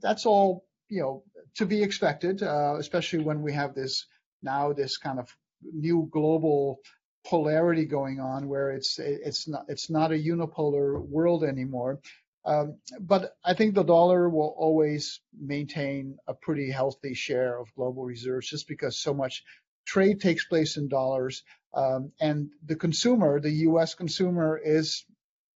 that's 0.00 0.26
all, 0.26 0.64
you 0.88 1.00
know, 1.00 1.22
to 1.56 1.66
be 1.66 1.82
expected, 1.82 2.42
uh, 2.42 2.74
especially 2.78 3.20
when 3.20 3.42
we 3.42 3.52
have 3.52 3.74
this 3.74 4.06
now, 4.42 4.72
this 4.72 4.96
kind 4.98 5.18
of 5.18 5.34
new 5.62 6.08
global 6.10 6.80
polarity 7.24 7.84
going 7.84 8.20
on 8.20 8.48
where 8.48 8.72
it's 8.72 8.98
it's 8.98 9.46
not 9.46 9.64
it's 9.68 9.88
not 9.88 10.12
a 10.12 10.16
unipolar 10.16 11.00
world 11.00 11.44
anymore. 11.44 12.00
Um, 12.44 12.78
but 12.98 13.36
I 13.44 13.54
think 13.54 13.74
the 13.74 13.84
dollar 13.84 14.28
will 14.28 14.54
always 14.58 15.20
maintain 15.38 16.18
a 16.26 16.34
pretty 16.34 16.70
healthy 16.70 17.14
share 17.14 17.60
of 17.60 17.72
global 17.76 18.04
reserves 18.04 18.48
just 18.48 18.66
because 18.66 18.98
so 18.98 19.14
much 19.14 19.44
trade 19.86 20.20
takes 20.20 20.44
place 20.44 20.76
in 20.76 20.88
dollars. 20.88 21.44
Um, 21.74 22.12
and 22.20 22.50
the 22.66 22.76
consumer, 22.76 23.40
the 23.40 23.50
US 23.68 23.94
consumer, 23.94 24.60
is 24.62 25.04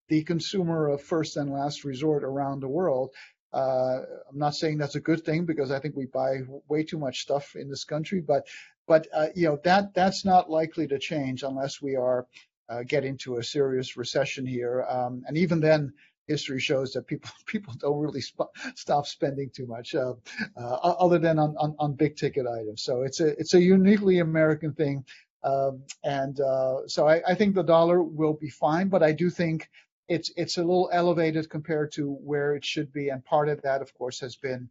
the 0.08 0.22
consumer 0.22 0.88
of 0.88 1.02
first 1.02 1.36
and 1.36 1.52
last 1.52 1.84
resort 1.84 2.22
around 2.22 2.60
the 2.60 2.68
world. 2.68 3.10
Uh, 3.52 4.02
I'm 4.30 4.38
not 4.38 4.54
saying 4.54 4.78
that's 4.78 4.94
a 4.94 5.00
good 5.00 5.24
thing 5.24 5.44
because 5.44 5.70
I 5.70 5.80
think 5.80 5.96
we 5.96 6.06
buy 6.06 6.42
way 6.68 6.84
too 6.84 6.98
much 6.98 7.22
stuff 7.22 7.56
in 7.56 7.68
this 7.68 7.84
country, 7.84 8.20
but 8.20 8.46
but 8.86 9.06
uh, 9.12 9.28
you 9.34 9.48
know 9.48 9.58
that 9.64 9.94
that's 9.94 10.24
not 10.24 10.50
likely 10.50 10.86
to 10.88 10.98
change 10.98 11.42
unless 11.42 11.82
we 11.82 11.96
are 11.96 12.26
uh, 12.68 12.82
into 12.90 13.36
a 13.36 13.44
serious 13.44 13.96
recession 13.96 14.46
here. 14.46 14.84
Um, 14.88 15.24
and 15.26 15.36
even 15.36 15.60
then, 15.60 15.92
history 16.26 16.60
shows 16.60 16.92
that 16.92 17.06
people 17.06 17.30
people 17.46 17.74
don't 17.78 17.98
really 17.98 18.20
sp- 18.22 18.52
stop 18.74 19.06
spending 19.06 19.50
too 19.54 19.66
much, 19.66 19.94
uh, 19.94 20.14
uh, 20.56 20.74
other 20.76 21.18
than 21.18 21.38
on, 21.38 21.56
on, 21.58 21.76
on 21.78 21.94
big 21.94 22.16
ticket 22.16 22.46
items. 22.46 22.82
So 22.82 23.02
it's 23.02 23.20
a 23.20 23.28
it's 23.38 23.54
a 23.54 23.60
uniquely 23.60 24.18
American 24.18 24.72
thing. 24.72 25.04
Um, 25.44 25.82
and 26.02 26.40
uh, 26.40 26.88
so 26.88 27.06
I, 27.06 27.22
I 27.26 27.34
think 27.34 27.54
the 27.54 27.62
dollar 27.62 28.02
will 28.02 28.34
be 28.34 28.50
fine, 28.50 28.88
but 28.88 29.02
I 29.02 29.12
do 29.12 29.30
think 29.30 29.68
it's 30.08 30.30
it's 30.36 30.56
a 30.56 30.62
little 30.62 30.90
elevated 30.92 31.48
compared 31.50 31.92
to 31.92 32.10
where 32.10 32.54
it 32.54 32.64
should 32.64 32.92
be. 32.92 33.10
And 33.10 33.24
part 33.24 33.48
of 33.48 33.62
that, 33.62 33.82
of 33.82 33.94
course, 33.94 34.20
has 34.20 34.36
been 34.36 34.68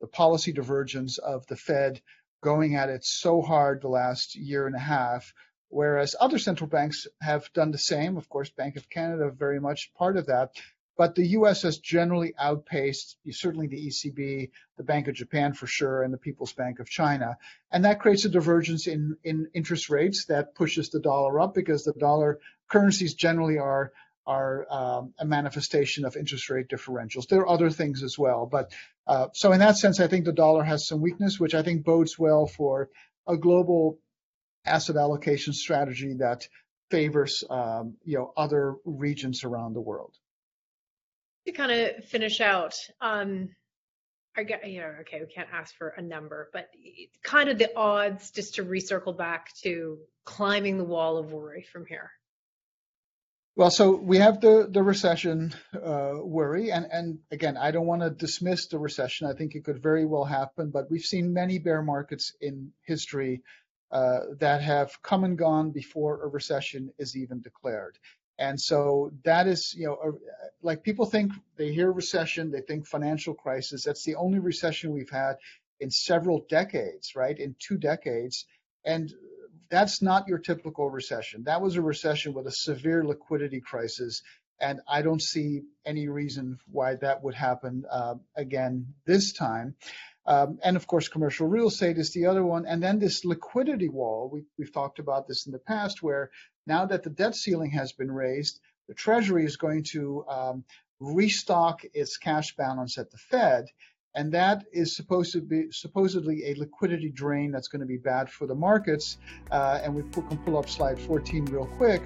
the 0.00 0.06
policy 0.06 0.52
divergence 0.52 1.18
of 1.18 1.46
the 1.46 1.56
Fed 1.56 2.02
going 2.42 2.76
at 2.76 2.90
it 2.90 3.04
so 3.04 3.40
hard 3.40 3.80
the 3.80 3.88
last 3.88 4.34
year 4.36 4.66
and 4.66 4.76
a 4.76 4.80
half, 4.80 5.32
whereas 5.68 6.14
other 6.20 6.38
central 6.38 6.68
banks 6.68 7.06
have 7.22 7.50
done 7.54 7.70
the 7.70 7.78
same. 7.78 8.18
Of 8.18 8.28
course, 8.28 8.50
Bank 8.50 8.76
of 8.76 8.90
Canada 8.90 9.30
very 9.30 9.60
much 9.60 9.92
part 9.94 10.18
of 10.18 10.26
that. 10.26 10.50
But 10.98 11.14
the 11.14 11.26
U.S. 11.28 11.62
has 11.62 11.78
generally 11.78 12.34
outpaced 12.38 13.16
certainly 13.30 13.66
the 13.66 13.88
ECB, 13.88 14.50
the 14.76 14.82
Bank 14.82 15.08
of 15.08 15.14
Japan 15.14 15.54
for 15.54 15.66
sure, 15.66 16.02
and 16.02 16.12
the 16.12 16.18
People's 16.18 16.52
Bank 16.52 16.80
of 16.80 16.88
China. 16.88 17.38
And 17.70 17.86
that 17.86 18.00
creates 18.00 18.26
a 18.26 18.28
divergence 18.28 18.86
in, 18.86 19.16
in 19.24 19.48
interest 19.54 19.88
rates 19.88 20.26
that 20.26 20.54
pushes 20.54 20.90
the 20.90 21.00
dollar 21.00 21.40
up 21.40 21.54
because 21.54 21.84
the 21.84 21.94
dollar 21.94 22.40
currencies 22.68 23.14
generally 23.14 23.58
are 23.58 23.92
are 24.26 24.66
um, 24.70 25.14
a 25.18 25.24
manifestation 25.24 26.04
of 26.04 26.16
interest 26.16 26.48
rate 26.50 26.68
differentials. 26.68 27.26
There 27.28 27.40
are 27.40 27.48
other 27.48 27.70
things 27.70 28.02
as 28.02 28.18
well, 28.18 28.46
but 28.46 28.72
uh, 29.06 29.28
so 29.32 29.52
in 29.52 29.60
that 29.60 29.76
sense, 29.76 30.00
I 30.00 30.06
think 30.06 30.24
the 30.24 30.32
dollar 30.32 30.62
has 30.62 30.86
some 30.86 31.00
weakness, 31.00 31.40
which 31.40 31.54
I 31.54 31.62
think 31.62 31.84
bodes 31.84 32.18
well 32.18 32.46
for 32.46 32.88
a 33.26 33.36
global 33.36 33.98
asset 34.64 34.96
allocation 34.96 35.52
strategy 35.52 36.14
that 36.18 36.46
favors 36.90 37.42
um, 37.50 37.94
you 38.04 38.18
know 38.18 38.32
other 38.36 38.76
regions 38.84 39.44
around 39.44 39.74
the 39.74 39.80
world. 39.80 40.14
To 41.46 41.52
kind 41.52 41.72
of 41.72 42.04
finish 42.04 42.40
out, 42.40 42.74
um, 43.00 43.48
I 44.36 44.44
get 44.44 44.68
you 44.68 44.80
know 44.80 44.92
okay, 45.00 45.20
we 45.20 45.26
can't 45.26 45.48
ask 45.52 45.74
for 45.76 45.88
a 45.88 46.02
number, 46.02 46.48
but 46.52 46.68
kind 47.24 47.48
of 47.48 47.58
the 47.58 47.76
odds 47.76 48.30
just 48.30 48.54
to 48.56 48.64
recircle 48.64 49.16
back 49.16 49.52
to 49.62 49.98
climbing 50.24 50.78
the 50.78 50.84
wall 50.84 51.18
of 51.18 51.32
worry 51.32 51.66
from 51.72 51.86
here. 51.86 52.10
Well, 53.54 53.70
so 53.70 53.96
we 53.96 54.16
have 54.18 54.40
the 54.40 54.66
the 54.70 54.82
recession 54.82 55.52
uh, 55.74 56.14
worry, 56.22 56.72
and 56.72 56.86
and 56.90 57.18
again, 57.30 57.58
I 57.58 57.70
don't 57.70 57.86
want 57.86 58.00
to 58.00 58.08
dismiss 58.08 58.66
the 58.68 58.78
recession. 58.78 59.26
I 59.26 59.34
think 59.34 59.54
it 59.54 59.64
could 59.64 59.82
very 59.82 60.06
well 60.06 60.24
happen, 60.24 60.70
but 60.70 60.90
we've 60.90 61.04
seen 61.04 61.34
many 61.34 61.58
bear 61.58 61.82
markets 61.82 62.32
in 62.40 62.72
history 62.86 63.42
uh, 63.90 64.20
that 64.40 64.62
have 64.62 65.02
come 65.02 65.24
and 65.24 65.36
gone 65.36 65.70
before 65.70 66.22
a 66.24 66.28
recession 66.28 66.92
is 66.98 67.14
even 67.14 67.42
declared. 67.42 67.98
And 68.38 68.58
so 68.58 69.12
that 69.24 69.46
is, 69.46 69.74
you 69.76 69.86
know, 69.86 69.98
a, 70.02 70.12
like 70.62 70.82
people 70.82 71.04
think 71.04 71.32
they 71.56 71.74
hear 71.74 71.92
recession, 71.92 72.50
they 72.50 72.62
think 72.62 72.86
financial 72.86 73.34
crisis. 73.34 73.84
That's 73.84 74.04
the 74.04 74.14
only 74.14 74.38
recession 74.38 74.92
we've 74.92 75.10
had 75.10 75.34
in 75.78 75.90
several 75.90 76.46
decades, 76.48 77.14
right? 77.14 77.38
In 77.38 77.54
two 77.58 77.76
decades, 77.76 78.46
and 78.82 79.12
that's 79.72 80.02
not 80.02 80.28
your 80.28 80.38
typical 80.38 80.90
recession. 80.90 81.44
That 81.44 81.62
was 81.62 81.76
a 81.76 81.82
recession 81.82 82.34
with 82.34 82.46
a 82.46 82.52
severe 82.52 83.02
liquidity 83.02 83.62
crisis, 83.62 84.22
and 84.60 84.80
I 84.86 85.00
don't 85.00 85.22
see 85.22 85.62
any 85.86 86.08
reason 86.08 86.58
why 86.70 86.96
that 86.96 87.24
would 87.24 87.34
happen 87.34 87.84
uh, 87.90 88.16
again 88.36 88.88
this 89.06 89.32
time. 89.32 89.74
Um, 90.26 90.58
and 90.62 90.76
of 90.76 90.86
course, 90.86 91.08
commercial 91.08 91.48
real 91.48 91.68
estate 91.68 91.96
is 91.96 92.12
the 92.12 92.26
other 92.26 92.44
one. 92.44 92.66
And 92.66 92.82
then 92.82 92.98
this 92.98 93.24
liquidity 93.24 93.88
wall, 93.88 94.28
we, 94.30 94.44
we've 94.58 94.72
talked 94.72 94.98
about 94.98 95.26
this 95.26 95.46
in 95.46 95.52
the 95.52 95.58
past, 95.58 96.02
where 96.02 96.30
now 96.66 96.84
that 96.84 97.02
the 97.02 97.10
debt 97.10 97.34
ceiling 97.34 97.70
has 97.70 97.92
been 97.92 98.12
raised, 98.12 98.60
the 98.88 98.94
Treasury 98.94 99.46
is 99.46 99.56
going 99.56 99.84
to 99.92 100.24
um, 100.28 100.64
restock 101.00 101.80
its 101.94 102.18
cash 102.18 102.54
balance 102.56 102.98
at 102.98 103.10
the 103.10 103.18
Fed 103.18 103.64
and 104.14 104.32
that 104.32 104.64
is 104.72 104.94
supposed 104.94 105.32
to 105.32 105.40
be 105.40 105.70
supposedly 105.70 106.50
a 106.50 106.54
liquidity 106.54 107.10
drain 107.10 107.50
that's 107.50 107.68
going 107.68 107.80
to 107.80 107.86
be 107.86 107.96
bad 107.96 108.30
for 108.30 108.46
the 108.46 108.54
markets. 108.54 109.18
Uh, 109.50 109.80
and 109.82 109.94
we 109.94 110.02
can 110.02 110.38
pull 110.38 110.58
up 110.58 110.68
slide 110.68 110.98
14 111.00 111.46
real 111.46 111.66
quick. 111.66 112.02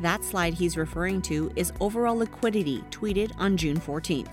That 0.00 0.22
slide 0.22 0.54
he's 0.54 0.76
referring 0.76 1.22
to 1.22 1.50
is 1.56 1.72
overall 1.80 2.16
liquidity, 2.16 2.84
tweeted 2.90 3.32
on 3.38 3.56
June 3.56 3.80
14th. 3.80 4.32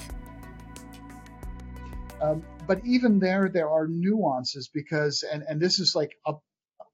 Um, 2.22 2.44
but 2.68 2.82
even 2.86 3.20
there, 3.20 3.50
there 3.50 3.70
are 3.70 3.88
nuances 3.88 4.70
because, 4.74 5.24
and, 5.24 5.44
and 5.48 5.62
this 5.62 5.80
is 5.80 5.96
like 5.96 6.12
up 6.26 6.44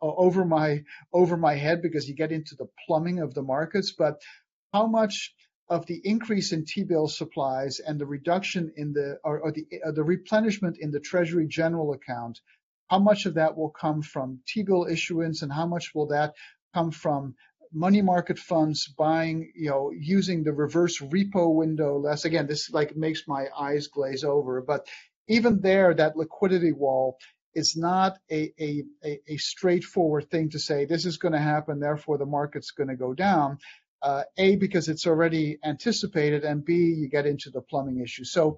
over 0.02 0.44
my 0.44 0.82
over 1.14 1.38
my 1.38 1.54
head 1.56 1.82
because 1.82 2.10
you 2.10 2.16
get 2.16 2.32
into 2.32 2.56
the 2.56 2.68
plumbing 2.88 3.20
of 3.20 3.34
the 3.34 3.44
markets. 3.44 3.94
But 3.98 4.22
how 4.74 4.88
much 4.88 5.34
of 5.72 5.86
the 5.86 6.02
increase 6.04 6.52
in 6.52 6.66
T-bill 6.66 7.08
supplies 7.08 7.80
and 7.80 7.98
the 7.98 8.06
reduction 8.06 8.74
in 8.76 8.92
the 8.92 9.18
or, 9.24 9.40
or 9.40 9.52
the 9.54 9.66
uh, 9.86 9.92
the 9.92 10.04
replenishment 10.04 10.78
in 10.78 10.92
the 10.92 11.00
Treasury 11.00 11.48
General 11.48 11.94
account, 11.94 12.42
how 12.90 13.00
much 13.00 13.26
of 13.26 13.36
that 13.36 13.56
will 13.58 13.70
come 13.70 14.02
from 14.02 14.42
T-bill 14.46 14.86
issuance 14.86 15.42
and 15.42 15.52
how 15.52 15.66
much 15.66 15.96
will 15.96 16.08
that 16.08 16.34
come 16.74 16.92
from 16.92 17.36
money 17.74 18.02
market 18.02 18.38
funds 18.38 18.86
buying, 18.98 19.50
you 19.56 19.70
know, 19.70 19.92
using 19.98 20.44
the 20.44 20.52
reverse 20.52 21.00
repo 21.00 21.56
window 21.56 21.98
less. 21.98 22.26
Again, 22.26 22.48
this 22.48 22.70
like 22.70 22.98
makes 22.98 23.26
my 23.26 23.48
eyes 23.58 23.88
glaze 23.88 24.26
over, 24.26 24.62
but 24.62 24.86
even 25.30 25.62
there, 25.62 25.94
that 25.94 26.18
liquidity 26.18 26.74
wall 26.74 27.18
is 27.54 27.78
not 27.78 28.18
a, 28.30 28.52
a, 28.60 28.84
a, 29.28 29.38
straightforward 29.38 30.30
thing 30.30 30.50
to 30.50 30.60
say 30.60 30.86
this 30.86 31.06
is 31.06 31.18
going 31.18 31.34
to 31.34 31.40
happen, 31.40 31.80
therefore 31.80 32.18
the 32.18 32.26
market's 32.26 32.72
going 32.72 32.90
to 32.90 32.96
go 32.96 33.14
down. 33.14 33.58
Uh, 34.02 34.24
a, 34.38 34.56
because 34.56 34.90
it's 34.90 35.06
already 35.06 35.60
anticipated, 35.64 36.44
and 36.44 36.66
B, 36.66 36.74
you 36.74 37.08
get 37.08 37.28
into 37.28 37.50
the 37.50 37.62
plumbing 37.62 38.02
issue. 38.02 38.24
So 38.24 38.58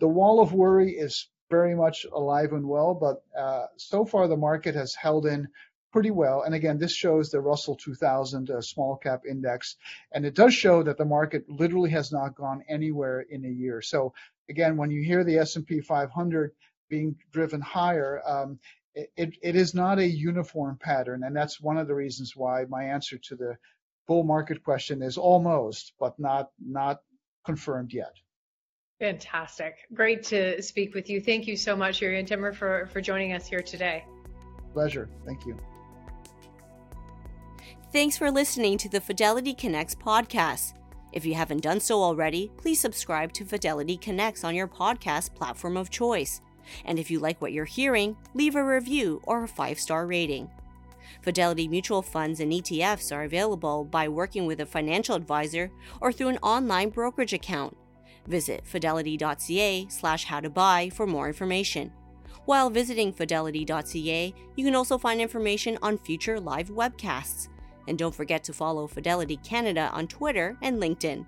the 0.00 0.08
wall 0.08 0.40
of 0.40 0.52
worry 0.52 0.92
is 0.92 1.28
very 1.50 1.74
much 1.74 2.06
alive 2.12 2.52
and 2.52 2.66
well, 2.68 2.94
but 2.94 3.22
uh, 3.38 3.66
so 3.76 4.04
far 4.04 4.28
the 4.28 4.36
market 4.36 4.74
has 4.74 4.94
held 4.94 5.26
in 5.26 5.48
pretty 5.92 6.10
well. 6.10 6.42
And 6.42 6.54
again, 6.54 6.78
this 6.78 6.94
shows 6.94 7.30
the 7.30 7.40
Russell 7.40 7.76
2000 7.76 8.50
uh, 8.50 8.60
small 8.60 8.96
cap 8.96 9.22
index, 9.28 9.76
and 10.12 10.24
it 10.24 10.34
does 10.34 10.54
show 10.54 10.82
that 10.84 10.96
the 10.96 11.04
market 11.04 11.48
literally 11.48 11.90
has 11.90 12.12
not 12.12 12.36
gone 12.36 12.64
anywhere 12.68 13.20
in 13.20 13.44
a 13.44 13.48
year. 13.48 13.82
So 13.82 14.14
again, 14.48 14.76
when 14.76 14.90
you 14.90 15.02
hear 15.02 15.24
the 15.24 15.38
S&P 15.38 15.80
500 15.80 16.52
being 16.88 17.16
driven 17.32 17.60
higher, 17.60 18.22
um, 18.26 18.58
it, 18.94 19.36
it 19.42 19.56
is 19.56 19.74
not 19.74 19.98
a 19.98 20.06
uniform 20.06 20.76
pattern, 20.80 21.22
and 21.24 21.34
that's 21.34 21.60
one 21.60 21.78
of 21.78 21.86
the 21.86 21.94
reasons 21.94 22.34
why 22.34 22.64
my 22.68 22.84
answer 22.84 23.18
to 23.18 23.36
the 23.36 23.56
bull 24.06 24.24
market 24.24 24.62
question 24.62 25.02
is 25.02 25.16
almost, 25.16 25.92
but 25.98 26.18
not 26.18 26.50
not 26.60 27.00
confirmed 27.44 27.92
yet. 27.92 28.14
Fantastic. 29.00 29.76
Great 29.94 30.22
to 30.24 30.60
speak 30.60 30.94
with 30.94 31.08
you. 31.08 31.20
Thank 31.22 31.46
you 31.46 31.56
so 31.56 31.74
much, 31.74 32.00
Jurrien 32.00 32.26
Timmer, 32.26 32.52
for, 32.52 32.86
for 32.92 33.00
joining 33.00 33.32
us 33.32 33.46
here 33.46 33.62
today. 33.62 34.04
Pleasure. 34.74 35.08
Thank 35.24 35.46
you. 35.46 35.56
Thanks 37.92 38.18
for 38.18 38.30
listening 38.30 38.76
to 38.78 38.90
the 38.90 39.00
Fidelity 39.00 39.54
Connects 39.54 39.94
podcast. 39.94 40.74
If 41.12 41.24
you 41.24 41.34
haven't 41.34 41.62
done 41.62 41.80
so 41.80 42.02
already, 42.02 42.52
please 42.58 42.78
subscribe 42.78 43.32
to 43.32 43.44
Fidelity 43.44 43.96
Connects 43.96 44.44
on 44.44 44.54
your 44.54 44.68
podcast 44.68 45.34
platform 45.34 45.76
of 45.78 45.90
choice. 45.90 46.42
And 46.84 46.98
if 46.98 47.10
you 47.10 47.18
like 47.20 47.40
what 47.40 47.52
you're 47.52 47.64
hearing, 47.64 48.16
leave 48.34 48.54
a 48.54 48.64
review 48.64 49.20
or 49.24 49.42
a 49.42 49.48
five 49.48 49.80
star 49.80 50.06
rating. 50.06 50.50
Fidelity 51.22 51.68
mutual 51.68 52.02
funds 52.02 52.40
and 52.40 52.52
ETFs 52.52 53.14
are 53.14 53.24
available 53.24 53.84
by 53.84 54.08
working 54.08 54.46
with 54.46 54.60
a 54.60 54.66
financial 54.66 55.14
advisor 55.14 55.70
or 56.00 56.12
through 56.12 56.28
an 56.28 56.38
online 56.38 56.90
brokerage 56.90 57.32
account. 57.32 57.76
Visit 58.26 58.66
fidelity.ca 58.66 59.86
slash 59.88 60.24
how 60.24 60.40
to 60.40 60.50
buy 60.50 60.90
for 60.90 61.06
more 61.06 61.28
information. 61.28 61.92
While 62.44 62.70
visiting 62.70 63.12
fidelity.ca, 63.12 64.34
you 64.56 64.64
can 64.64 64.74
also 64.74 64.98
find 64.98 65.20
information 65.20 65.78
on 65.82 65.98
future 65.98 66.40
live 66.40 66.68
webcasts. 66.68 67.48
And 67.88 67.98
don't 67.98 68.14
forget 68.14 68.44
to 68.44 68.52
follow 68.52 68.86
Fidelity 68.86 69.36
Canada 69.36 69.90
on 69.92 70.06
Twitter 70.06 70.56
and 70.62 70.80
LinkedIn. 70.80 71.26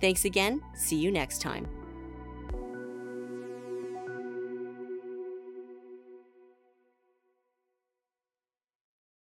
Thanks 0.00 0.24
again. 0.24 0.62
See 0.74 0.96
you 0.96 1.10
next 1.10 1.40
time. 1.40 1.83